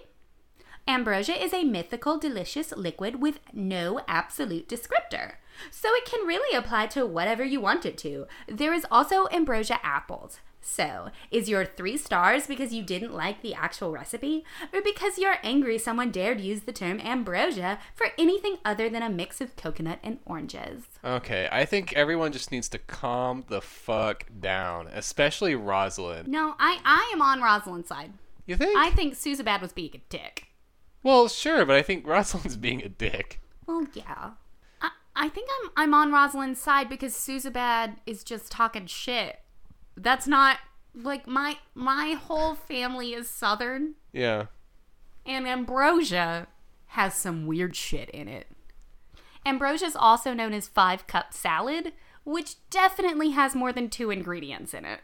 [0.87, 5.35] ambrosia is a mythical, delicious liquid with no absolute descriptor.
[5.71, 8.27] So it can really apply to whatever you want it to.
[8.49, 10.41] There is also ambrosia apples.
[10.67, 15.37] So, is your three stars because you didn't like the actual recipe, or because you're
[15.43, 19.99] angry someone dared use the term ambrosia for anything other than a mix of coconut
[20.03, 20.85] and oranges?
[21.05, 26.29] Okay, I think everyone just needs to calm the fuck down, especially Rosalind.
[26.29, 28.15] No, I, I am on Rosalind's side.
[28.47, 28.77] You think?
[28.77, 30.49] I think Susabad was being a dick.
[31.03, 33.41] Well, sure, but I think Rosalind's being a dick.
[33.67, 34.31] Well, yeah.
[34.81, 39.41] I, I think I'm I'm on Rosalind's side because Susabad is just talking shit.
[39.97, 40.59] That's not
[40.95, 44.47] like my my whole family is southern Yeah.
[45.27, 46.47] and ambrosia
[46.89, 48.47] has some weird shit in it.
[49.47, 51.93] Ambrosia is also known as five cup salad,
[52.25, 55.01] which definitely has more than two ingredients in it.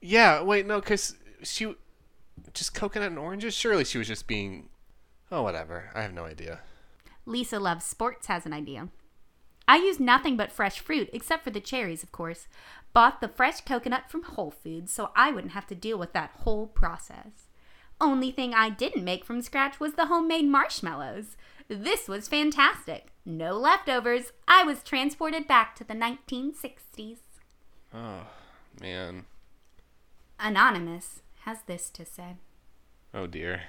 [0.00, 1.74] Yeah, wait, no, because she.
[2.54, 3.52] Just coconut and oranges?
[3.54, 4.68] Surely she was just being.
[5.30, 5.90] Oh, whatever.
[5.94, 6.60] I have no idea.
[7.26, 8.88] Lisa Loves Sports has an idea.
[9.68, 12.48] I use nothing but fresh fruit, except for the cherries, of course.
[12.94, 16.30] Bought the fresh coconut from Whole Foods so I wouldn't have to deal with that
[16.38, 17.48] whole process.
[18.00, 21.36] Only thing I didn't make from scratch was the homemade marshmallows.
[21.68, 23.08] This was fantastic.
[23.26, 24.32] No leftovers.
[24.46, 27.18] I was transported back to the 1960s.
[27.92, 28.22] Oh,
[28.80, 29.26] man.
[30.40, 32.36] Anonymous has this to say.
[33.12, 33.62] Oh, dear.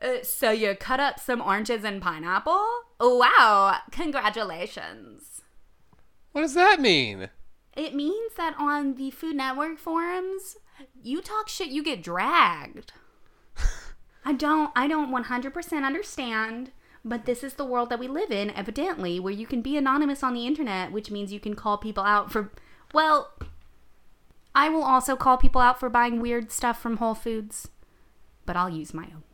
[0.00, 2.66] Uh, so you cut up some oranges and pineapple?
[3.02, 5.42] Wow, congratulations.
[6.30, 7.30] What does that mean?
[7.76, 10.56] It means that on the Food Network forums,
[11.02, 12.92] you talk shit, you get dragged.
[14.24, 16.70] I don't I don't 100% understand,
[17.04, 20.22] but this is the world that we live in evidently where you can be anonymous
[20.22, 22.52] on the internet, which means you can call people out for
[22.94, 23.32] well,
[24.54, 27.68] I will also call people out for buying weird stuff from Whole Foods,
[28.46, 29.24] but I'll use my own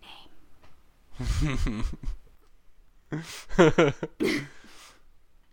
[1.61, 1.85] name.
[3.59, 3.93] I-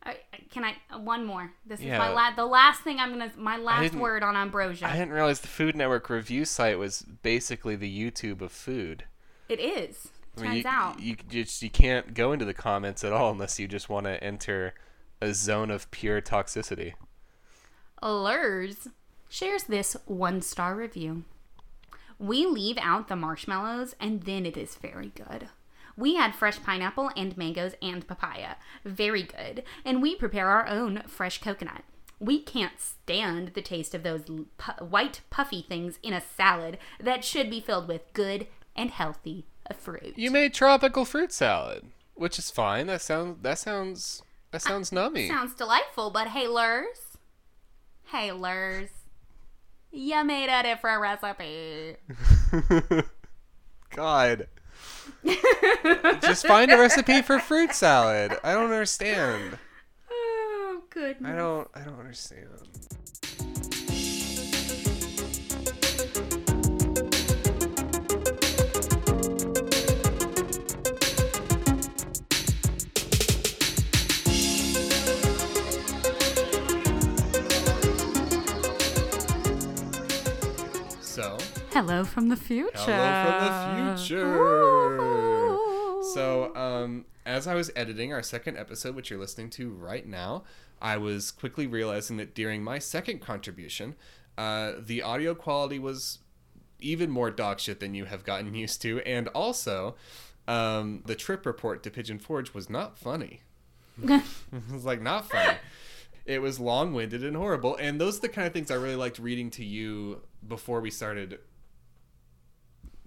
[0.05, 0.11] uh,
[0.51, 1.51] Can I uh, one more?
[1.65, 2.09] This is my Yeah.
[2.09, 4.85] la- the last thing I'm gonna my last word on ambrosia.
[4.87, 9.05] I didn't realize the Food Network review site was basically the YouTube of food.
[9.49, 10.09] It is.
[10.37, 10.99] I Turns mean, you, out.
[10.99, 14.21] you just you can't go into the comments at all unless you just want to
[14.23, 14.73] enter
[15.21, 16.93] a zone of pure toxicity.
[18.03, 18.87] Lurs
[19.29, 21.23] shares this one star review.
[22.19, 25.49] We leave out the marshmallows and then it is very good.
[25.97, 28.55] We had fresh pineapple and mangoes and papaya.
[28.83, 29.63] Very good.
[29.83, 31.83] And we prepare our own fresh coconut.
[32.19, 34.23] We can't stand the taste of those
[34.57, 39.45] pu- white puffy things in a salad that should be filled with good and healthy
[39.77, 40.13] fruit.
[40.17, 42.87] You made tropical fruit salad, which is fine.
[42.87, 45.27] That sounds that sounds that sounds nummy.
[45.27, 47.17] Sounds delightful, but hey, Lurs.
[48.05, 48.89] Hey, Lurs.
[49.91, 51.95] You made a different recipe.
[53.95, 54.47] God.
[56.21, 58.37] Just find a recipe for fruit salad.
[58.43, 59.57] I don't understand.
[60.11, 61.31] Oh, goodness.
[61.31, 62.47] I don't I don't understand.
[81.75, 82.71] Hello from the future.
[82.73, 84.37] Hello from the future.
[86.13, 90.45] So, um, as I was editing our second episode, which you're listening to right now,
[90.81, 93.95] I was quickly realizing that during my second contribution,
[94.37, 96.19] uh, the audio quality was
[96.79, 99.95] even more dog shit than you have gotten used to, and also,
[100.47, 103.41] um, the trip report to Pigeon Forge was not funny.
[104.01, 104.23] it
[104.71, 105.57] was like not funny.
[106.25, 108.95] It was long winded and horrible, and those are the kind of things I really
[108.95, 111.39] liked reading to you before we started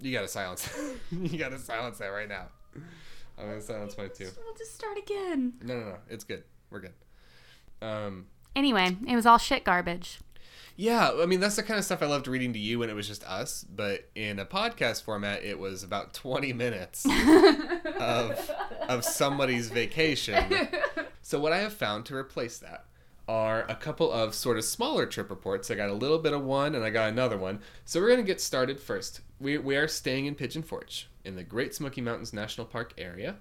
[0.01, 0.69] you gotta silence.
[1.11, 2.47] you gotta silence that right now.
[3.39, 4.29] I'm gonna silence mine too.
[4.45, 5.55] we'll just start again.
[5.63, 5.97] No, no, no.
[6.09, 6.45] It's good.
[6.71, 6.95] We're good.
[7.83, 10.19] Um, Anyway, it was all shit garbage.
[10.75, 12.95] yeah, I mean that's the kind of stuff I loved reading to you when it
[12.95, 13.65] was just us.
[13.65, 17.07] But in a podcast format, it was about 20 minutes
[18.01, 18.51] of
[18.89, 20.69] of somebody's vacation.
[21.23, 22.87] So what I have found to replace that
[23.29, 25.71] are a couple of sort of smaller trip reports.
[25.71, 27.61] I got a little bit of one and I got another one.
[27.85, 29.21] So we're gonna get started first.
[29.39, 33.37] We we are staying in Pigeon Forge in the Great Smoky Mountains National Park area.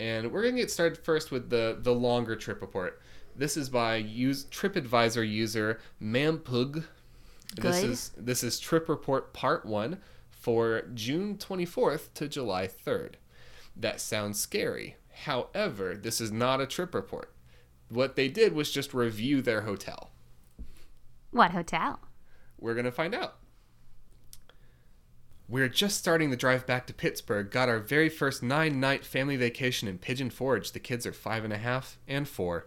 [0.00, 3.00] And we're gonna get started first with the the longer trip report.
[3.36, 6.84] This is by use TripAdvisor user Mampug.
[7.56, 7.62] Good.
[7.62, 9.98] This is this is trip report part one
[10.30, 13.14] for June 24th to July 3rd.
[13.76, 14.96] That sounds scary.
[15.24, 17.33] However, this is not a trip report.
[17.94, 20.10] What they did was just review their hotel.
[21.30, 22.00] What hotel?
[22.58, 23.36] We're going to find out.
[25.48, 27.52] We're just starting the drive back to Pittsburgh.
[27.52, 30.72] Got our very first nine night family vacation in Pigeon Forge.
[30.72, 32.66] The kids are five and a half and four.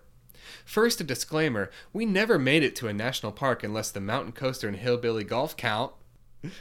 [0.64, 4.70] First, a disclaimer we never made it to a national park unless the mountain coaster
[4.70, 5.92] and hillbilly golf count.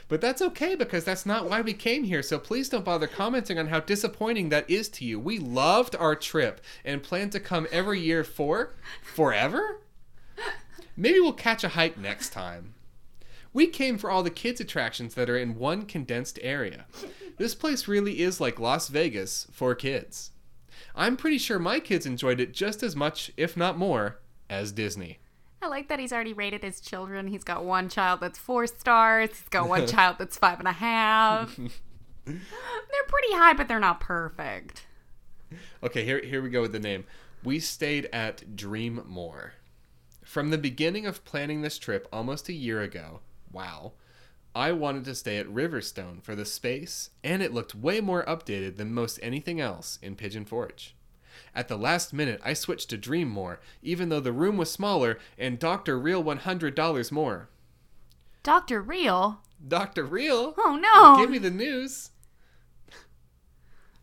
[0.07, 3.59] But that's okay because that's not why we came here, so please don't bother commenting
[3.59, 5.19] on how disappointing that is to you.
[5.19, 9.81] We loved our trip and plan to come every year for forever?
[10.95, 12.73] Maybe we'll catch a hike next time.
[13.53, 16.85] We came for all the kids' attractions that are in one condensed area.
[17.37, 20.31] This place really is like Las Vegas for kids.
[20.95, 25.19] I'm pretty sure my kids enjoyed it just as much, if not more, as Disney.
[25.61, 27.27] I like that he's already rated his children.
[27.27, 29.29] He's got one child that's four stars.
[29.29, 31.55] He's got one child that's five and a half.
[32.25, 32.35] they're
[33.07, 34.85] pretty high, but they're not perfect.
[35.81, 37.05] Okay, here here we go with the name.
[37.43, 39.51] We stayed at Dreammore.
[40.23, 43.93] From the beginning of planning this trip almost a year ago, wow,
[44.53, 48.75] I wanted to stay at Riverstone for the space, and it looked way more updated
[48.75, 50.96] than most anything else in Pigeon Forge.
[51.57, 55.57] At the last minute, I switched to Dreammore, even though the room was smaller and
[55.57, 55.97] Dr.
[55.97, 57.49] Real $100 more.
[58.43, 58.79] Dr.
[58.79, 59.41] Real?
[59.67, 60.03] Dr.
[60.03, 60.53] Real?
[60.55, 61.19] Oh no.
[61.19, 62.11] Give me the news.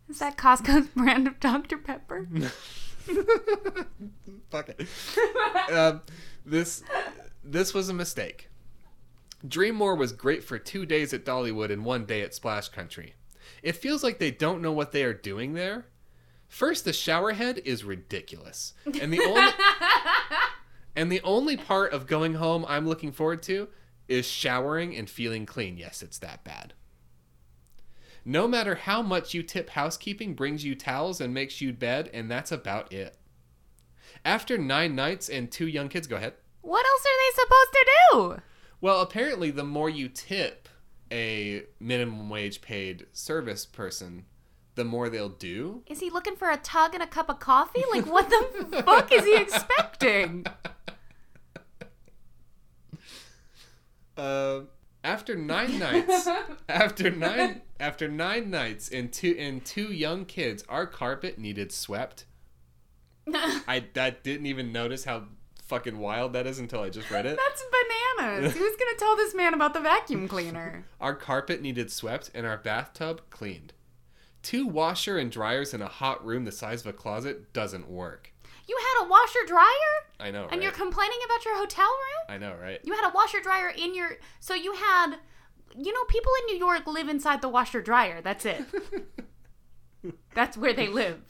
[0.09, 1.79] Is that Costco's brand of Dr.
[1.79, 2.27] Pepper?
[4.51, 4.89] Fuck it.
[5.73, 6.03] um,
[6.45, 6.83] this
[7.45, 8.49] this was a mistake.
[9.47, 13.15] Dreammore was great for two days at Dollywood and one day at Splash Country.
[13.63, 15.87] It feels like they don't know what they are doing there.
[16.49, 19.53] First, the shower head is ridiculous, and the only
[20.97, 23.69] and the only part of going home I'm looking forward to
[24.09, 25.77] is showering and feeling clean.
[25.77, 26.75] Yes, it's that bad.
[28.25, 32.31] No matter how much you tip housekeeping brings you towels and makes you bed, and
[32.31, 33.17] that's about it.
[34.25, 36.35] After nine nights and two young kids, go ahead.
[36.63, 38.43] What else are they supposed to do?
[38.81, 40.69] Well, apparently, the more you tip
[41.13, 44.25] a minimum wage paid service person,
[44.75, 45.83] the more they'll do.
[45.87, 47.85] Is he looking for a tug and a cup of coffee?
[47.93, 50.47] Like, what the fuck is he expecting?
[54.17, 54.61] Uh,
[55.03, 56.29] after nine nights,
[56.69, 62.25] after nine, after nine nights and two and two young kids, our carpet needed swept.
[63.35, 65.25] I that didn't even notice how
[65.63, 67.39] fucking wild that is until I just read it.
[67.39, 67.65] That's
[68.19, 68.53] bananas.
[68.57, 70.87] Who's gonna tell this man about the vacuum cleaner?
[71.01, 73.73] Our carpet needed swept and our bathtub cleaned.
[74.45, 78.31] Two washer and dryers in a hot room the size of a closet doesn't work.
[78.69, 79.67] You had a washer dryer?
[80.21, 80.63] I know, And right?
[80.63, 82.27] you're complaining about your hotel room?
[82.29, 82.79] I know, right?
[82.85, 84.19] You had a washer dryer in your.
[84.41, 85.17] So you had.
[85.77, 88.21] You know, people in New York live inside the washer dryer.
[88.23, 88.63] That's it.
[90.35, 91.21] That's where they live.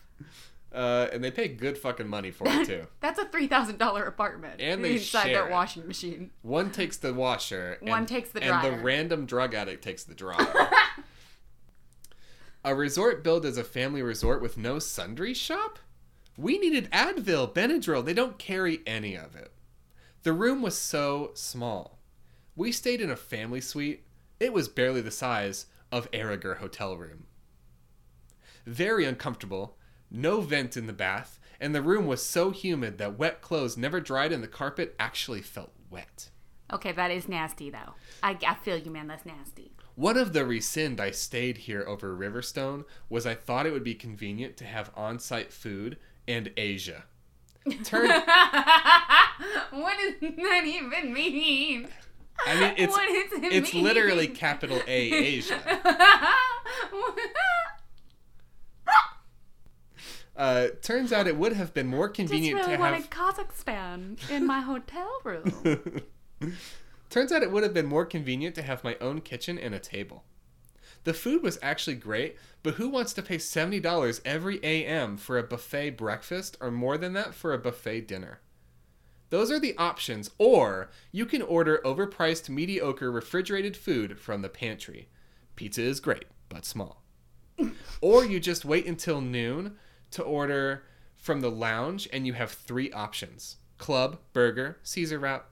[0.72, 2.86] Uh, and they pay good fucking money for it too.
[3.00, 4.60] That's a three thousand dollar apartment.
[4.60, 6.30] And they inside share their washing machine.
[6.42, 7.78] One takes the washer.
[7.80, 10.68] One and- takes the And the random drug addict takes the dryer.
[12.64, 15.78] a resort billed as a family resort with no sundry shop?
[16.36, 18.04] We needed Advil, Benadryl.
[18.04, 19.52] They don't carry any of it.
[20.22, 21.98] The room was so small.
[22.56, 24.04] We stayed in a family suite.
[24.40, 27.26] It was barely the size of Arager hotel room.
[28.66, 29.76] Very uncomfortable,
[30.10, 34.00] no vent in the bath, and the room was so humid that wet clothes never
[34.00, 36.30] dried and the carpet actually felt wet.
[36.72, 37.94] Okay, that is nasty though.
[38.22, 39.06] I, I feel you, man.
[39.06, 39.72] That's nasty.
[39.96, 43.94] One of the rescind I stayed here over Riverstone was I thought it would be
[43.94, 47.04] convenient to have on site food and Asia.
[47.84, 48.08] Turn,
[49.70, 51.88] what does that even mean?
[52.46, 53.84] I mean, it's it it's mean?
[53.84, 55.60] literally capital A Asia.
[60.36, 63.10] Uh, turns out it would have been more Just convenient really to wanted have.
[63.10, 66.02] Kazakhstan in my hotel room.
[67.14, 69.78] Turns out it would have been more convenient to have my own kitchen and a
[69.78, 70.24] table.
[71.04, 75.44] The food was actually great, but who wants to pay $70 every AM for a
[75.44, 78.40] buffet breakfast or more than that for a buffet dinner?
[79.30, 85.08] Those are the options, or you can order overpriced, mediocre refrigerated food from the pantry.
[85.54, 87.04] Pizza is great, but small.
[88.00, 89.76] or you just wait until noon
[90.10, 90.82] to order
[91.16, 95.46] from the lounge and you have three options club, burger, Caesar wrap.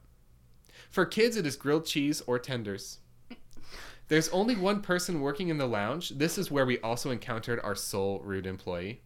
[0.93, 2.99] For kids, it is grilled cheese or tenders.
[4.09, 6.11] There's only one person working in the lounge.
[6.11, 9.01] This is where we also encountered our sole rude employee.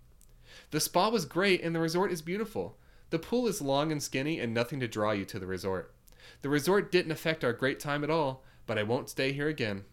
[0.72, 2.76] The spa was great and the resort is beautiful.
[3.10, 5.94] The pool is long and skinny and nothing to draw you to the resort.
[6.42, 9.84] The resort didn't affect our great time at all, but I won't stay here again.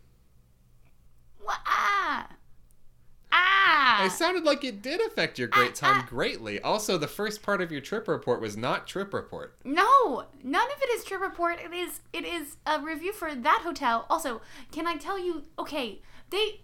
[1.45, 2.27] Wha- ah.
[3.31, 3.92] Ah.
[4.05, 6.59] It sounded like it did affect your great time greatly.
[6.61, 9.55] Also, the first part of your trip report was not trip report.
[9.63, 11.59] No, none of it is trip report.
[11.63, 14.05] It is it is a review for that hotel.
[14.09, 15.43] Also, can I tell you?
[15.57, 16.61] Okay, they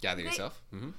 [0.00, 0.62] Gather yourself.
[0.70, 0.90] hmm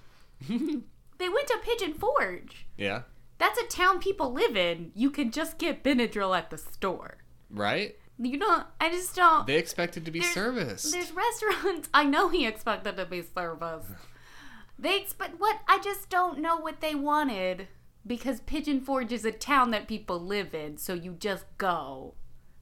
[0.49, 2.65] they went to Pigeon Forge.
[2.77, 3.03] Yeah.
[3.37, 4.91] That's a town people live in.
[4.95, 7.17] You can just get Benadryl at the store.
[7.49, 7.95] Right?
[8.17, 8.65] You don't.
[8.79, 9.45] I just don't.
[9.45, 10.91] They expected to be There's- serviced.
[10.91, 11.89] There's restaurants.
[11.93, 13.89] I know he expected to be serviced.
[14.77, 15.59] They expect what?
[15.67, 17.67] I just don't know what they wanted
[18.05, 20.77] because Pigeon Forge is a town that people live in.
[20.77, 22.13] So you just go.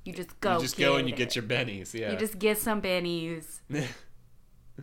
[0.05, 0.55] You just go.
[0.55, 1.17] you just go and you it.
[1.17, 1.93] get your bennies.
[1.93, 2.11] Yeah.
[2.11, 3.59] You just get some bennies.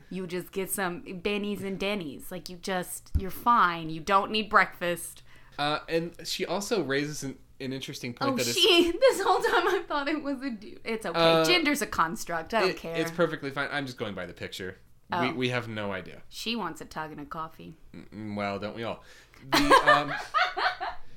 [0.08, 2.30] You just get some bennies and dennies.
[2.30, 3.90] Like you just, you're fine.
[3.90, 5.22] You don't need breakfast.
[5.58, 8.92] uh, and she also raises an, an interesting point Oh, that is she.
[9.00, 10.78] This whole time I thought it was a dude.
[10.84, 11.18] It's okay.
[11.18, 12.54] Uh, Gender's a construct.
[12.54, 12.94] I don't it- care.
[12.94, 13.68] it's perfectly fine.
[13.72, 14.76] I'm just going by the picture.
[15.12, 15.22] Oh.
[15.22, 16.22] We, we have no idea.
[16.28, 17.76] She wants a tug and a coffee.
[17.94, 19.02] Mm, Well, don't we all?
[19.50, 20.12] The, um,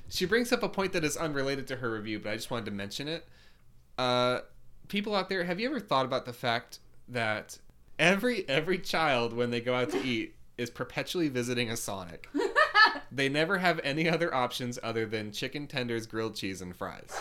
[0.08, 2.66] she brings up a point that is unrelated to her review, but I just wanted
[2.66, 3.26] to mention it.
[3.98, 4.40] Uh,
[4.88, 6.78] people out there, have you ever thought about the fact
[7.08, 7.58] that
[7.98, 12.28] every every child when they go out to eat is perpetually visiting a Sonic?
[13.12, 17.12] they never have any other options other than chicken tenders, grilled cheese, and fries,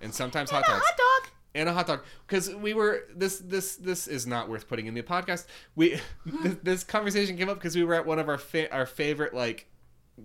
[0.00, 1.30] and sometimes hot dogs Hot dog.
[1.54, 2.02] And a hot dog.
[2.26, 5.46] Because we were this this this is not worth putting in the podcast.
[5.74, 8.86] We this, this conversation came up because we were at one of our fa- our
[8.86, 9.66] favorite like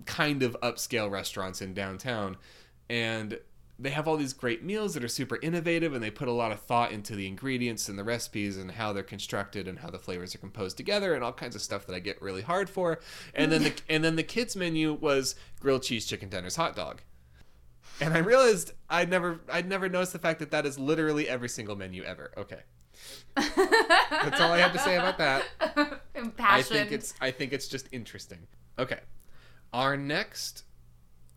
[0.05, 2.35] kind of upscale restaurants in downtown
[2.89, 3.39] and
[3.79, 6.51] they have all these great meals that are super innovative and they put a lot
[6.51, 9.99] of thought into the ingredients and the recipes and how they're constructed and how the
[9.99, 12.99] flavors are composed together and all kinds of stuff that I get really hard for.
[13.35, 17.01] And then the and then the kids menu was grilled cheese chicken tenders hot dog
[18.01, 21.49] and I realized I never I'd never noticed the fact that that is literally every
[21.49, 22.31] single menu ever.
[22.37, 22.59] Okay.
[23.35, 25.43] That's all I have to say about that.
[26.39, 28.39] I think it's I think it's just interesting.
[28.79, 28.99] Okay.
[29.73, 30.63] Our next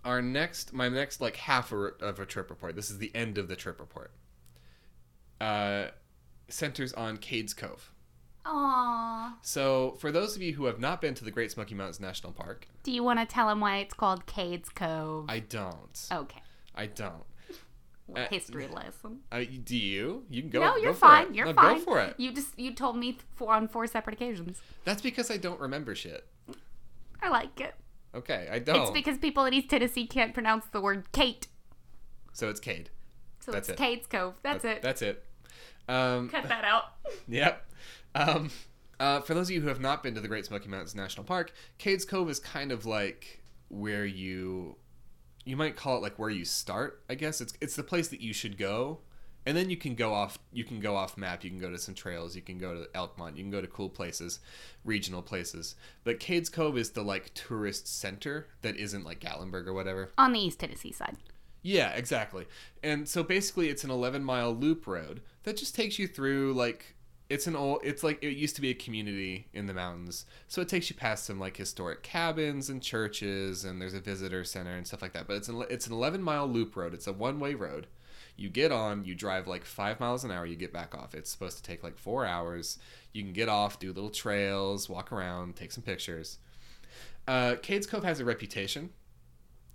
[0.05, 2.77] our next my next like half of a trip report.
[2.77, 4.13] This is the end of the trip report.
[5.41, 5.89] Uh
[6.49, 7.93] centers on Cades Cove.
[8.47, 9.35] Aww.
[9.43, 12.33] So, for those of you who have not been to the Great Smoky Mountains National
[12.33, 15.27] Park, Do you want to tell them why it's called Cade's Cove?
[15.29, 16.07] I don't.
[16.11, 16.43] okay.
[16.81, 17.25] I don't.
[18.17, 19.21] Uh, History lesson.
[19.31, 20.25] Uh, do you?
[20.31, 20.61] You can go.
[20.61, 21.33] no, you're for fine.
[21.35, 21.77] You're No, fine.
[21.79, 22.15] Go for it.
[22.19, 24.61] You just you told me four, on four separate occasions.
[24.85, 26.27] That's because I don't remember shit.
[27.23, 27.75] I like it.
[28.15, 28.81] Okay, I don't.
[28.83, 31.47] It's because people in East Tennessee can't pronounce the word Kate,
[32.33, 32.91] so it's Cade.
[33.39, 33.83] so That's it's it.
[33.85, 34.35] Cade's Cove.
[34.43, 34.83] That's That- it.
[34.83, 35.25] That's it.
[35.89, 36.85] Um, Cut that out.
[37.29, 37.65] yep.
[38.17, 38.51] Um,
[38.99, 41.23] uh, for those of you who have not been to the Great Smoky Mountains National
[41.25, 44.77] Park, Cades Cove is kind of like where you,
[45.45, 47.03] you might call it like where you start.
[47.09, 49.01] I guess it's it's the place that you should go,
[49.47, 50.39] and then you can go off.
[50.53, 51.45] You can go off map.
[51.45, 52.37] You can go to some trails.
[52.37, 53.37] You can go to Elkmont.
[53.37, 54.41] You can go to cool places,
[54.85, 55.75] regional places.
[56.05, 60.11] But Cades Cove is the like tourist center that isn't like Gatlinburg or whatever.
[60.19, 61.17] On the East Tennessee side.
[61.63, 62.47] Yeah, exactly.
[62.83, 66.97] And so basically, it's an 11 mile loop road that just takes you through like
[67.31, 67.81] it's an old.
[67.83, 70.97] It's like it used to be a community in the mountains, so it takes you
[70.97, 75.13] past some like historic cabins and churches, and there's a visitor center and stuff like
[75.15, 75.27] that.
[75.27, 76.93] But it's an it's an 11 mile loop road.
[76.93, 77.87] It's a one way road.
[78.37, 81.15] You get on, you drive like five miles an hour, you get back off.
[81.15, 82.79] It's supposed to take like four hours.
[83.13, 86.39] You can get off, do little trails, walk around, take some pictures.
[87.29, 88.91] Uh, Cades Cove has a reputation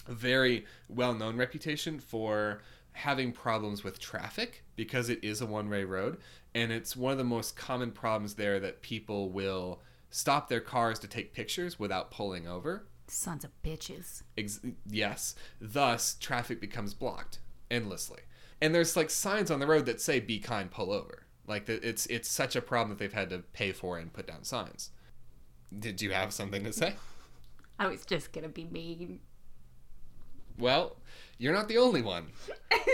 [0.08, 5.70] a very well known reputation for having problems with traffic because it is a one
[5.70, 6.18] way road.
[6.56, 10.98] And it's one of the most common problems there that people will stop their cars
[11.00, 12.88] to take pictures without pulling over.
[13.08, 14.24] Sons of bitches.
[14.38, 15.36] Ex- yes.
[15.60, 17.40] Thus, traffic becomes blocked
[17.70, 18.22] endlessly.
[18.62, 22.06] And there's like signs on the road that say "Be kind, pull over." Like it's
[22.08, 24.92] it's such a problem that they've had to pay for and put down signs.
[25.78, 26.96] Did you have something to say?
[27.80, 29.20] I was just gonna be mean.
[30.58, 30.96] Well,
[31.38, 32.28] you're not the only one.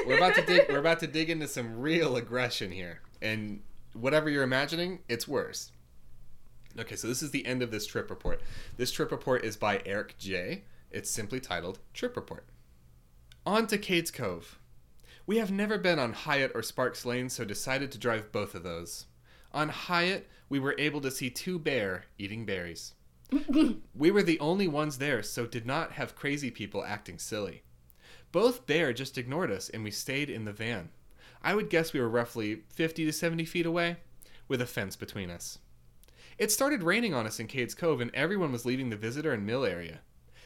[0.07, 0.67] We're about to dig.
[0.67, 3.61] We're about to dig into some real aggression here, and
[3.93, 5.71] whatever you're imagining, it's worse.
[6.79, 8.41] Okay, so this is the end of this trip report.
[8.77, 10.63] This trip report is by Eric J.
[10.89, 12.45] It's simply titled "Trip Report."
[13.45, 14.59] On to Cades Cove.
[15.25, 18.63] We have never been on Hyatt or Sparks Lane, so decided to drive both of
[18.63, 19.05] those.
[19.53, 22.93] On Hyatt, we were able to see two bear eating berries.
[23.95, 27.63] We were the only ones there, so did not have crazy people acting silly.
[28.31, 30.89] Both bear just ignored us, and we stayed in the van.
[31.43, 33.97] I would guess we were roughly 50 to 70 feet away,
[34.47, 35.59] with a fence between us.
[36.37, 39.45] It started raining on us in Cades Cove, and everyone was leaving the visitor and
[39.45, 39.99] mill area.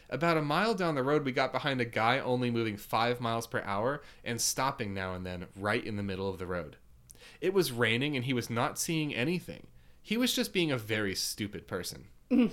[0.09, 3.47] About a mile down the road, we got behind a guy only moving 5 miles
[3.47, 6.77] per hour and stopping now and then right in the middle of the road.
[7.41, 9.67] It was raining, and he was not seeing anything.
[10.01, 12.05] He was just being a very stupid person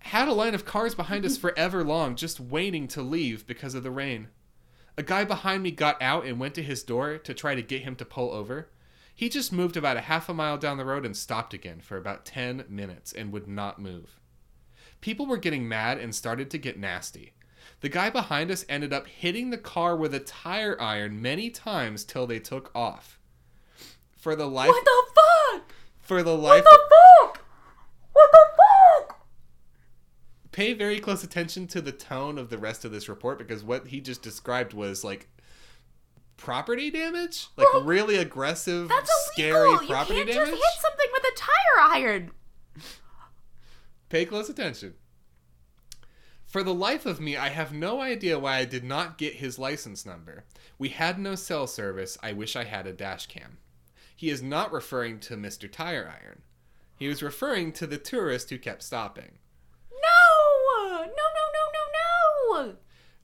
[0.00, 3.82] had a line of cars behind us forever long, just waiting to leave because of
[3.82, 4.28] the rain.
[5.00, 7.84] A guy behind me got out and went to his door to try to get
[7.84, 8.68] him to pull over.
[9.14, 11.96] He just moved about a half a mile down the road and stopped again for
[11.96, 14.20] about 10 minutes and would not move.
[15.00, 17.32] People were getting mad and started to get nasty.
[17.80, 22.04] The guy behind us ended up hitting the car with a tire iron many times
[22.04, 23.18] till they took off.
[24.18, 25.72] For the life What the fuck?
[25.98, 27.44] for the life What the fuck?
[28.12, 28.46] What the
[29.08, 29.26] fuck?
[30.60, 33.86] Pay very close attention to the tone of the rest of this report because what
[33.86, 35.26] he just described was like
[36.36, 39.86] property damage, like Well, really aggressive, That's scary illegal.
[39.86, 40.50] property you can't damage.
[40.50, 42.30] just hit something with a tire iron.
[44.10, 44.94] Pay close attention.
[46.44, 49.58] For the life of me, I have no idea why I did not get his
[49.58, 50.44] license number.
[50.78, 52.18] We had no cell service.
[52.22, 53.58] I wish I had a dash cam.
[54.16, 55.70] He is not referring to Mr.
[55.70, 56.42] Tire Iron.
[56.96, 59.38] He was referring to the tourist who kept stopping.
[59.92, 61.06] No!
[61.06, 62.74] No, no, no, no, no!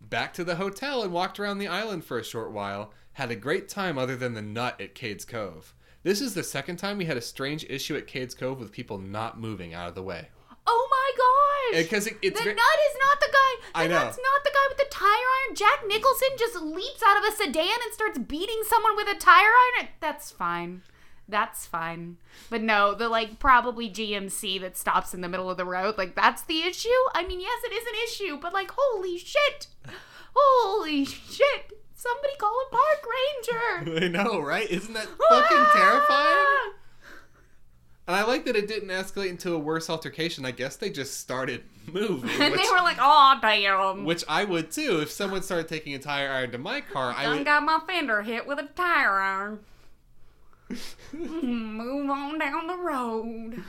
[0.09, 2.92] Back to the hotel and walked around the island for a short while.
[3.14, 5.74] Had a great time other than the nut at Cades Cove.
[6.04, 8.98] This is the second time we had a strange issue at Cades Cove with people
[8.98, 10.28] not moving out of the way.
[10.64, 11.82] Oh my gosh!
[11.82, 13.68] Because it, it's the very, nut is not the guy.
[13.72, 14.04] The I know.
[14.04, 15.57] nut's not the guy with the tire iron.
[15.57, 19.50] Jack Nicholson just leaps out of a sedan and starts beating someone with a tire
[19.76, 19.88] iron.
[19.98, 20.82] That's fine.
[21.28, 22.18] That's fine.
[22.50, 26.14] But no, the like probably GMC that stops in the middle of the road, like
[26.14, 26.88] that's the issue.
[27.14, 29.66] I mean, yes, it is an issue, but like, holy shit,
[30.34, 31.72] holy shit!
[31.94, 33.06] Somebody call a park
[33.88, 34.04] ranger.
[34.04, 34.70] I know, right?
[34.70, 35.40] Isn't that ah!
[35.42, 36.72] fucking terrifying?
[38.06, 40.44] And I like that it didn't escalate into a worse altercation.
[40.46, 44.44] I guess they just started moving, And which, they were like, "Oh damn." which I
[44.44, 45.00] would too.
[45.00, 47.44] If someone started taking a tire iron to my car, I would.
[47.44, 49.58] got my fender hit with a tire iron.
[51.14, 51.46] Mm-hmm.
[51.76, 53.62] Move on down the road.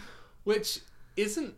[0.44, 0.80] Which
[1.16, 1.56] isn't.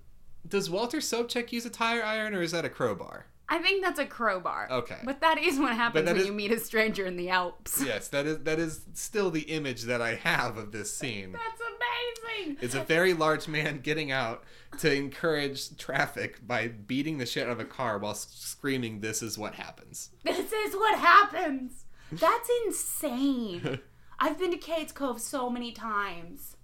[0.48, 3.26] Does Walter Sobchak use a tire iron or is that a crowbar?
[3.52, 4.68] I think that's a crowbar.
[4.72, 5.00] Okay.
[5.04, 7.82] But that is what happens when is- you meet a stranger in the Alps.
[7.86, 11.32] Yes, that is that is still the image that I have of this scene.
[11.34, 12.58] That's amazing.
[12.62, 14.44] It's a very large man getting out
[14.80, 19.38] to encourage traffic by beating the shit out of a car while screaming, "This is
[19.38, 21.86] what happens." This is what happens.
[22.12, 23.80] That's insane.
[24.20, 26.56] I've been to Cades Cove so many times.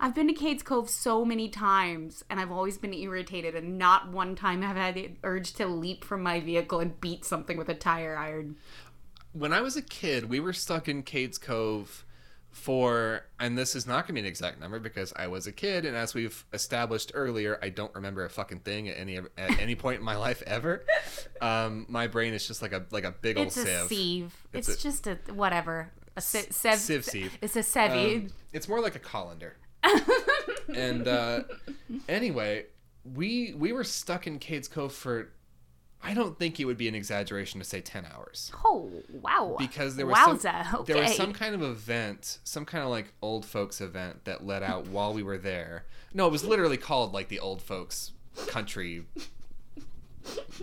[0.00, 4.10] I've been to Cades Cove so many times, and I've always been irritated, and not
[4.12, 7.56] one time have I had the urge to leap from my vehicle and beat something
[7.58, 8.56] with a tire iron.
[9.32, 12.04] when I was a kid, we were stuck in Cades Cove
[12.50, 15.52] for, and this is not going to be an exact number because I was a
[15.52, 19.60] kid, and as we've established earlier, I don't remember a fucking thing at any at
[19.60, 20.84] any point in my life ever.
[21.40, 23.88] Um, my brain is just like a like a big old It's a sieve.
[23.88, 24.46] sieve.
[24.52, 25.92] It's, It's a- just a whatever.
[26.18, 27.38] A sev- sieve sieve.
[27.40, 28.16] It's a sevy.
[28.16, 29.56] Um, it's more like a colander.
[30.74, 31.44] and uh,
[32.08, 32.66] anyway,
[33.14, 35.30] we we were stuck in Cades Cove for.
[36.00, 38.52] I don't think it would be an exaggeration to say ten hours.
[38.64, 38.88] oh
[39.22, 39.56] wow!
[39.58, 40.92] because there was some, Okay.
[40.92, 44.62] there was some kind of event, some kind of like old folks event that let
[44.62, 45.86] out while we were there.
[46.14, 48.12] No, it was literally called like the old folks
[48.46, 49.06] country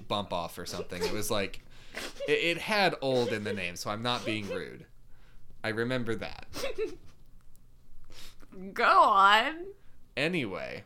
[0.08, 1.04] bump off or something.
[1.04, 1.62] It was like
[2.28, 4.86] it, it had old in the name, so I'm not being rude.
[5.66, 6.46] I remember that.
[8.76, 9.66] Go on.
[10.16, 10.84] Anyway,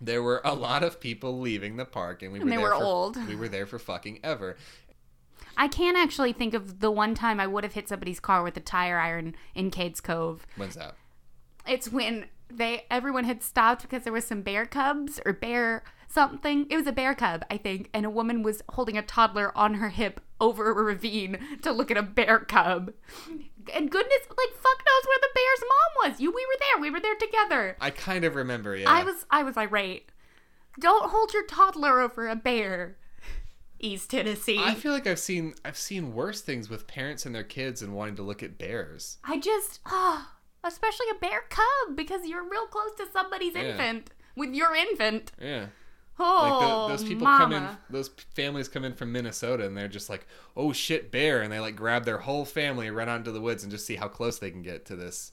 [0.00, 2.70] there were a lot of people leaving the park, and we were they there were
[2.70, 3.28] for, old.
[3.28, 4.56] We were there for fucking ever.
[5.56, 8.56] I can't actually think of the one time I would have hit somebody's car with
[8.56, 10.48] a tire iron in Cades Cove.
[10.56, 10.96] When's that?
[11.64, 16.66] It's when they everyone had stopped because there was some bear cubs or bear something.
[16.70, 19.74] It was a bear cub, I think, and a woman was holding a toddler on
[19.74, 22.92] her hip over a ravine to look at a bear cub.
[23.74, 26.20] And goodness, like fuck knows where the bear's mom was.
[26.20, 26.80] You, we were there.
[26.82, 27.76] We were there together.
[27.80, 28.76] I kind of remember.
[28.76, 30.10] Yeah, I was, I was irate.
[30.78, 32.96] Don't hold your toddler over a bear.
[33.78, 34.58] East Tennessee.
[34.58, 37.94] I feel like I've seen I've seen worse things with parents and their kids and
[37.94, 39.18] wanting to look at bears.
[39.22, 40.32] I just, ah,
[40.64, 43.62] especially a bear cub because you're real close to somebody's Yeah.
[43.72, 45.32] infant with your infant.
[45.40, 45.66] Yeah.
[46.18, 47.38] Oh, Like the, oh, those people mama.
[47.44, 51.42] come in, those families come in from Minnesota, and they're just like, "Oh shit, bear!"
[51.42, 53.84] and they like grab their whole family, and run out into the woods, and just
[53.86, 55.32] see how close they can get to this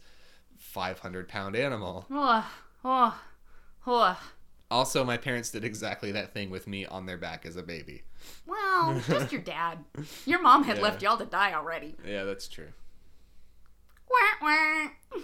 [0.57, 2.05] 500 pound animal.
[2.11, 2.51] Oh,
[2.83, 3.21] oh,
[3.87, 4.19] oh.
[4.71, 8.01] Also, my parents did exactly that thing with me on their back as a baby.
[8.47, 9.79] Well, just your dad.
[10.25, 10.83] Your mom had Yeah.
[10.83, 11.95] left y'all to die already.
[12.05, 12.69] Yeah, that's true.
[14.09, 15.19] Wah, wah.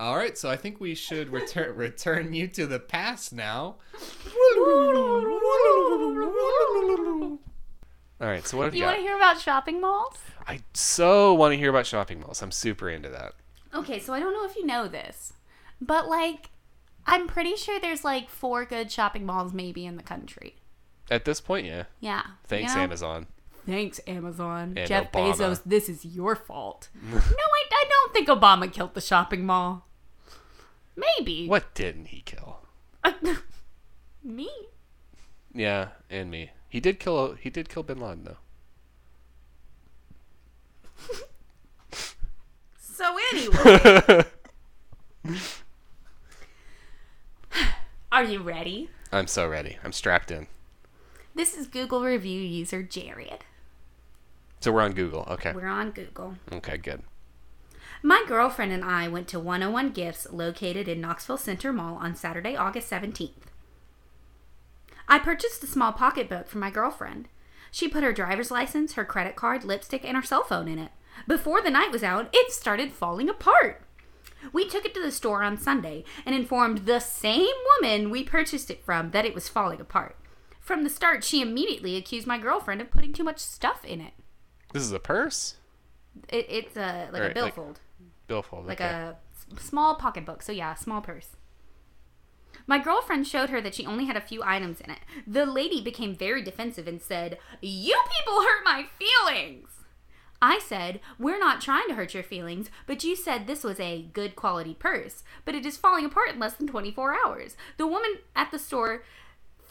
[0.00, 3.76] All right, so I think we should return return you to the past now.
[8.18, 10.16] All right, so what have You you want to hear about shopping malls?
[10.48, 12.40] I so want to hear about shopping malls.
[12.40, 13.34] I'm super into that.
[13.74, 15.34] Okay, so I don't know if you know this,
[15.82, 16.48] but like,
[17.04, 20.56] I'm pretty sure there's like four good shopping malls maybe in the country.
[21.10, 21.84] At this point, yeah.
[22.00, 22.22] Yeah.
[22.46, 22.84] Thanks, you know?
[22.84, 23.26] Amazon.
[23.66, 24.78] Thanks, Amazon.
[24.78, 25.34] And Jeff Obama.
[25.34, 26.88] Bezos, this is your fault.
[27.02, 29.86] no, I, I don't think Obama killed the shopping mall.
[30.96, 31.46] Maybe.
[31.46, 32.60] What didn't he kill?
[34.22, 34.50] Me?
[35.54, 36.50] Yeah, and me.
[36.68, 37.34] He did kill.
[37.34, 38.36] He did kill Bin Laden though.
[43.00, 44.24] So, anyway,
[48.12, 48.90] are you ready?
[49.10, 49.78] I'm so ready.
[49.82, 50.48] I'm strapped in.
[51.34, 53.46] This is Google review user Jared.
[54.60, 55.26] So we're on Google.
[55.30, 55.52] Okay.
[55.54, 56.34] We're on Google.
[56.52, 56.76] Okay.
[56.76, 57.02] Good.
[58.02, 62.56] My girlfriend and I went to 101 Gifts located in Knoxville Center Mall on Saturday,
[62.56, 63.32] August 17th.
[65.06, 67.28] I purchased a small pocketbook for my girlfriend.
[67.70, 70.92] She put her driver's license, her credit card, lipstick, and her cell phone in it.
[71.26, 73.82] Before the night was out, it started falling apart.
[74.52, 78.70] We took it to the store on Sunday and informed the same woman we purchased
[78.70, 80.16] it from that it was falling apart.
[80.60, 84.14] From the start, she immediately accused my girlfriend of putting too much stuff in it.
[84.72, 85.56] This is a purse?
[86.28, 87.68] it it's a like a billfold.
[87.68, 87.78] like-
[88.30, 88.66] billfold.
[88.66, 88.88] Like okay.
[88.88, 89.16] a
[89.60, 90.40] small pocketbook.
[90.40, 91.30] So yeah, small purse.
[92.66, 95.00] My girlfriend showed her that she only had a few items in it.
[95.26, 99.68] The lady became very defensive and said, "You people hurt my feelings."
[100.40, 104.08] I said, "We're not trying to hurt your feelings, but you said this was a
[104.12, 108.18] good quality purse, but it is falling apart in less than 24 hours." The woman
[108.36, 109.02] at the store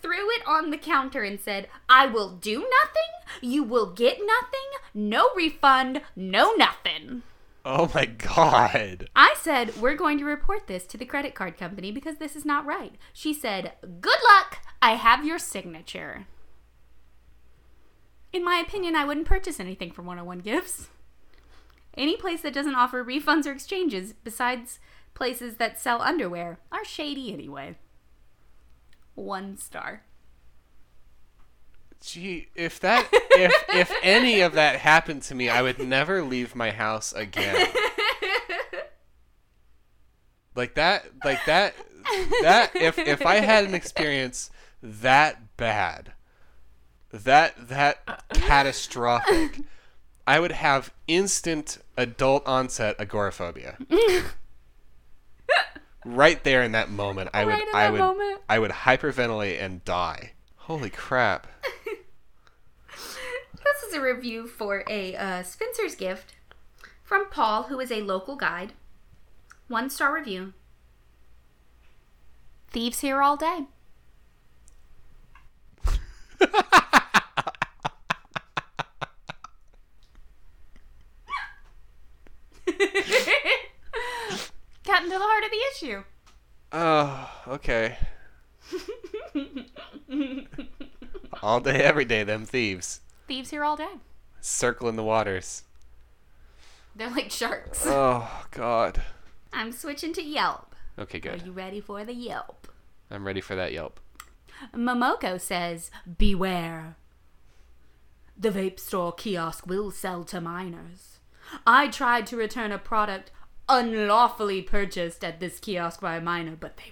[0.02, 3.12] threw it on the counter and said, "I will do nothing.
[3.42, 4.70] You will get nothing.
[4.94, 7.24] No refund, no nothing."
[7.66, 9.10] Oh my god.
[9.16, 12.46] I said, We're going to report this to the credit card company because this is
[12.46, 12.94] not right.
[13.14, 14.60] She said, Good luck.
[14.82, 16.26] I have your signature.
[18.32, 20.90] In my opinion, I wouldn't purchase anything from 101 Gifts.
[21.96, 24.80] Any place that doesn't offer refunds or exchanges, besides
[25.14, 27.76] places that sell underwear, are shady anyway.
[29.16, 30.04] One star.
[32.02, 36.56] Gee, if that if if any of that happened to me, I would never leave
[36.56, 37.68] my house again.
[40.56, 41.74] Like that like that
[42.42, 44.50] that if if I had an experience
[44.82, 46.14] that bad,
[47.12, 49.62] that that catastrophic,
[50.26, 53.78] I would have instant adult onset agoraphobia.
[56.06, 58.42] right there in that moment, I would Right in I would moment.
[58.50, 60.34] I would hyperventilate and die.
[60.70, 61.48] Holy crap.
[62.92, 66.36] This is a review for a uh, Spencer's gift
[67.04, 68.74] from Paul, who is a local guide.
[69.68, 70.54] One star review.
[72.70, 73.66] Thieves here all day.
[84.86, 86.04] Got into the heart of the issue.
[86.72, 87.98] Oh, okay.
[91.44, 93.98] all day, every day, them thieves Thieves here all day.
[94.42, 95.64] circling the waters.
[96.96, 97.84] They're like sharks.
[97.86, 99.02] Oh God.
[99.54, 100.76] I'm switching to Yelp.
[100.98, 101.42] Okay, good.
[101.42, 102.68] Are you ready for the Yelp?
[103.10, 104.00] I'm ready for that Yelp.
[104.76, 106.96] Momoko says, Beware.
[108.38, 111.20] The vape store kiosk will sell to minors.
[111.66, 113.32] I tried to return a product
[113.68, 116.92] unlawfully purchased at this kiosk by a minor, but they.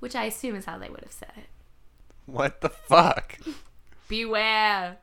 [0.00, 1.46] Which I assume is how they would have said it.
[2.26, 3.38] What the fuck?
[4.08, 4.98] Beware.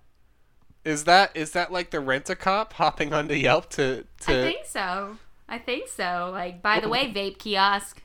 [0.83, 4.31] Is that is that like the rent a cop hopping onto Yelp to to?
[4.31, 5.17] I think so.
[5.49, 6.29] I think so.
[6.33, 8.01] Like, by the way, vape kiosk.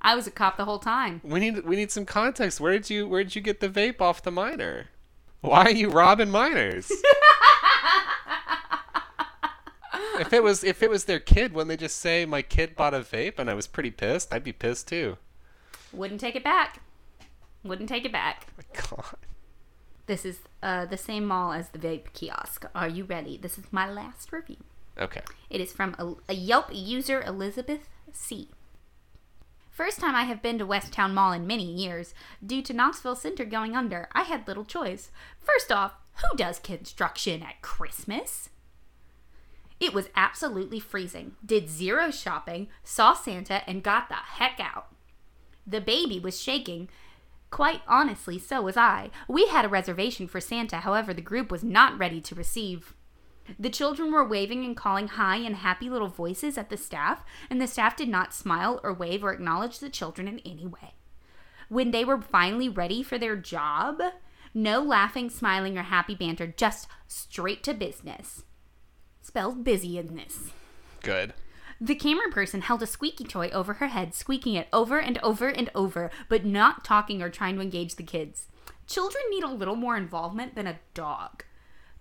[0.00, 1.20] I was a cop the whole time.
[1.22, 2.60] we need we need some context.
[2.60, 4.86] Where did you where did you get the vape off the miner?
[5.40, 6.90] Why are you robbing minors?
[10.20, 12.94] if it was if it was their kid, when they just say my kid bought
[12.94, 15.18] a vape and I was pretty pissed, I'd be pissed too.
[15.92, 16.80] Wouldn't take it back.
[17.64, 18.46] Wouldn't take it back.
[18.56, 19.16] my God.
[20.06, 22.64] This is uh, the same mall as the vape kiosk.
[22.74, 23.36] Are you ready?
[23.36, 24.56] This is my last review.
[24.98, 25.22] Okay.
[25.48, 28.48] It is from a, a Yelp user, Elizabeth C.
[29.70, 32.14] First time I have been to West Town Mall in many years.
[32.44, 35.10] Due to Knoxville Center going under, I had little choice.
[35.40, 38.50] First off, who does construction at Christmas?
[39.80, 41.36] It was absolutely freezing.
[41.44, 44.91] Did zero shopping, saw Santa, and got the heck out.
[45.66, 46.88] The baby was shaking.
[47.50, 49.10] Quite honestly, so was I.
[49.28, 52.94] We had a reservation for Santa, however, the group was not ready to receive.
[53.58, 57.60] The children were waving and calling high and happy little voices at the staff, and
[57.60, 60.94] the staff did not smile or wave or acknowledge the children in any way.
[61.68, 64.00] When they were finally ready for their job,
[64.54, 68.44] no laughing, smiling, or happy banter, just straight to business.
[69.22, 70.50] Spelled busy in this.
[71.02, 71.34] Good.
[71.82, 75.48] The camera person held a squeaky toy over her head, squeaking it over and over
[75.48, 78.46] and over, but not talking or trying to engage the kids.
[78.86, 81.42] Children need a little more involvement than a dog.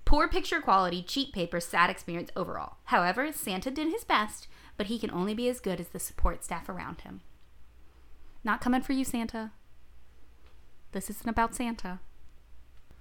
[0.06, 2.76] Poor picture quality, cheap paper, sad experience overall.
[2.86, 6.44] However, Santa did his best, but he can only be as good as the support
[6.44, 7.22] staff around him.
[8.44, 9.50] Not coming for you, Santa.
[10.92, 12.02] This isn't about Santa.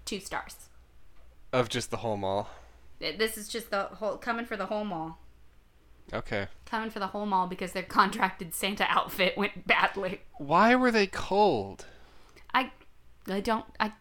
[0.07, 0.71] Two stars.
[1.53, 2.49] Of just the whole mall.
[3.01, 5.19] This is just the whole coming for the whole mall.
[6.13, 6.49] Okay.
[6.67, 10.23] Coming for the whole mall because their contracted Santa outfit went badly.
[10.39, 11.87] Why were they cold?
[12.53, 12.73] I
[13.29, 13.93] I don't I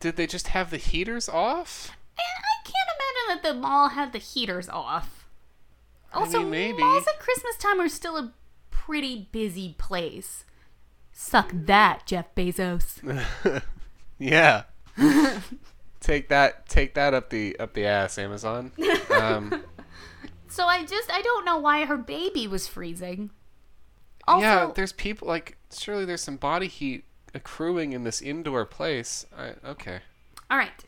[0.00, 1.92] Did they just have the heaters off?
[2.18, 5.26] I can't imagine that the mall had the heaters off.
[6.12, 6.78] Also, mean, maybe.
[6.78, 8.32] malls at Christmas time are still a
[8.70, 10.44] pretty busy place.
[11.12, 13.62] Suck that, Jeff Bezos.
[14.18, 14.64] yeah.
[16.00, 18.72] take that take that up the up the ass, Amazon.
[19.10, 19.62] Um,
[20.56, 23.28] So I just I don't know why her baby was freezing.
[24.26, 27.04] Also, yeah, there's people like surely there's some body heat
[27.34, 29.26] accruing in this indoor place.
[29.36, 29.98] I, okay.
[30.50, 30.82] all right.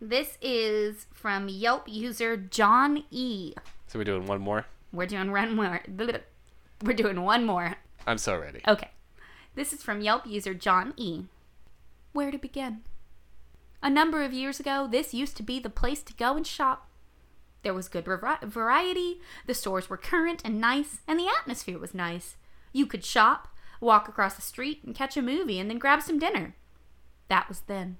[0.00, 3.54] This is from Yelp user John E.
[3.86, 4.66] So we're doing one more.
[4.92, 5.80] We're doing one more.
[6.82, 7.76] We're doing one more.
[8.04, 8.62] I'm so ready.
[8.66, 8.90] Okay.
[9.54, 11.26] This is from Yelp user John E.
[12.12, 12.80] Where to begin?
[13.80, 16.88] A number of years ago, this used to be the place to go and shop.
[17.66, 21.94] There was good vari- variety, the stores were current and nice, and the atmosphere was
[21.94, 22.36] nice.
[22.72, 23.48] You could shop,
[23.80, 26.54] walk across the street, and catch a movie, and then grab some dinner.
[27.26, 27.96] That was then.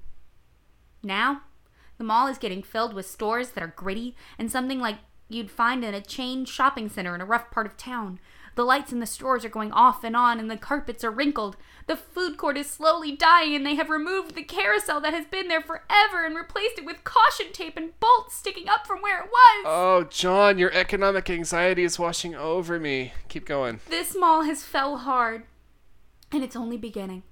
[1.03, 1.41] Now,
[1.99, 4.99] the mall is getting filled with stores that are gritty and something like
[5.29, 8.19] you'd find in a chain shopping center in a rough part of town.
[8.57, 11.59] The lights in the stores are going off and on, and the carpets are wrinkled.
[11.87, 15.49] The food court is slowly dying, and they have removed the carousel that has been
[15.49, 19.29] there forever and replaced it with caution tape and bolts sticking up from where it
[19.31, 19.65] was.
[19.67, 23.13] Oh, John, your economic anxiety is washing over me.
[23.29, 23.81] Keep going.
[23.91, 25.43] This mall has fell hard,
[26.33, 27.25] and it's only beginning.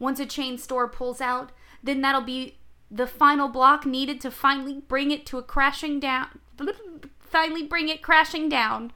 [0.00, 1.52] Once a chain store pulls out,
[1.84, 2.58] then that'll be
[2.90, 6.40] the final block needed to finally bring it to a crashing down.
[7.34, 8.92] Finally, bring it crashing down.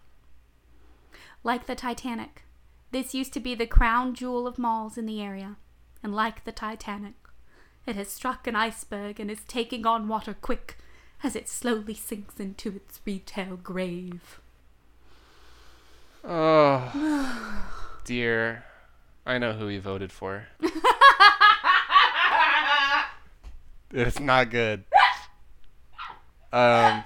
[1.43, 2.45] Like the Titanic,
[2.93, 5.57] this used to be the crown jewel of malls in the area,
[6.05, 7.15] and like the Titanic,
[7.85, 10.77] it has struck an iceberg and is taking on water quick
[11.25, 14.41] as it slowly sinks into its retail grave.
[16.23, 17.67] Oh,
[18.05, 18.63] dear.
[19.27, 20.47] I know who he voted for.
[23.91, 24.85] it's not good.
[26.53, 27.03] Um.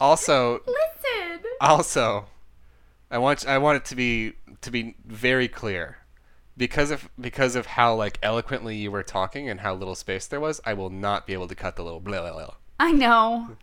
[0.00, 1.40] Also, Listen!
[1.60, 2.26] also,
[3.10, 5.98] I want I want it to be to be very clear,
[6.56, 10.40] because of because of how like eloquently you were talking and how little space there
[10.40, 10.60] was.
[10.64, 12.54] I will not be able to cut the little blah blah blah.
[12.78, 13.56] I know.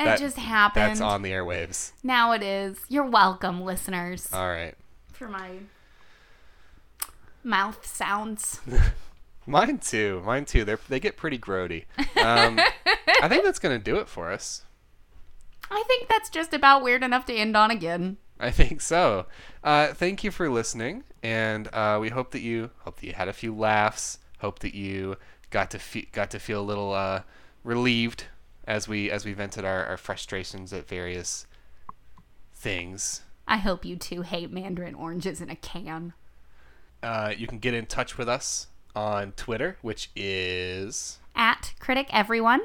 [0.00, 0.90] It just happened.
[0.90, 1.90] That's on the airwaves.
[2.04, 2.78] Now it is.
[2.88, 4.74] You're welcome, listeners, All right.
[5.12, 5.58] for my
[7.42, 8.60] mouth sounds.
[9.46, 10.22] Mine too.
[10.24, 10.64] Mine too.
[10.64, 11.84] They they get pretty grody.
[12.22, 12.60] Um,
[13.22, 14.62] I think that's gonna do it for us.
[15.70, 18.16] I think that's just about weird enough to end on again.
[18.40, 19.26] I think so.
[19.64, 23.28] Uh, thank you for listening, and uh, we hope that you hope that you had
[23.28, 24.18] a few laughs.
[24.38, 25.16] Hope that you
[25.50, 27.22] got to fe- got to feel a little uh,
[27.64, 28.24] relieved
[28.66, 31.46] as we as we vented our, our frustrations at various
[32.54, 33.22] things.
[33.46, 36.12] I hope you too hate mandarin oranges in a can.
[37.02, 42.60] Uh, you can get in touch with us on Twitter, which is At critic everyone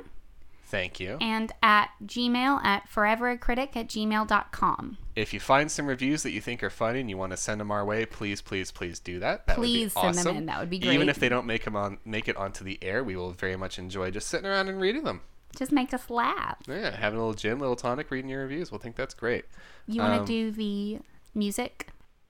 [0.65, 1.17] thank you.
[1.21, 4.97] and at gmail at foreveracritic at gmail.com.
[5.15, 7.61] If you find some reviews that you think are funny and you want to send
[7.61, 9.45] them our way, please, please, please do that.
[9.47, 10.45] That Please would be send them in.
[10.47, 10.93] That would be great.
[10.93, 13.55] Even if they don't make them on, make it onto the air, we will very
[13.55, 15.21] much enjoy just sitting around and reading them.
[15.55, 16.57] Just make us laugh.
[16.67, 18.71] Yeah, having a little gin, little tonic, reading your reviews.
[18.71, 19.45] We'll think that's great.
[19.85, 20.99] You want to Um, do the
[21.35, 21.89] music?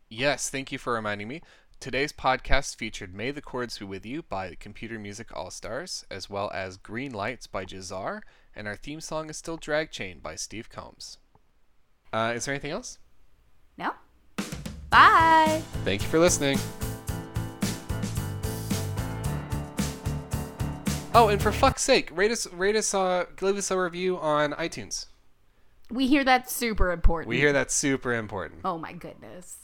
[0.09, 1.41] Yes, thank you for reminding me.
[1.83, 6.29] Today's podcast featured May the Chords Be With You by Computer Music All Stars, as
[6.29, 8.21] well as Green Lights by Jazar,
[8.55, 11.17] and our theme song is still Drag Chain by Steve Combs.
[12.13, 12.99] Uh, is there anything else?
[13.77, 13.91] No?
[14.89, 15.61] Bye!
[15.83, 16.57] Thank you for listening.
[21.13, 24.53] Oh, and for fuck's sake, rate us, rate us, uh, leave us a review on
[24.53, 25.07] iTunes.
[25.91, 27.27] We hear that's super important.
[27.27, 28.61] We hear that's super important.
[28.63, 29.62] Oh my goodness.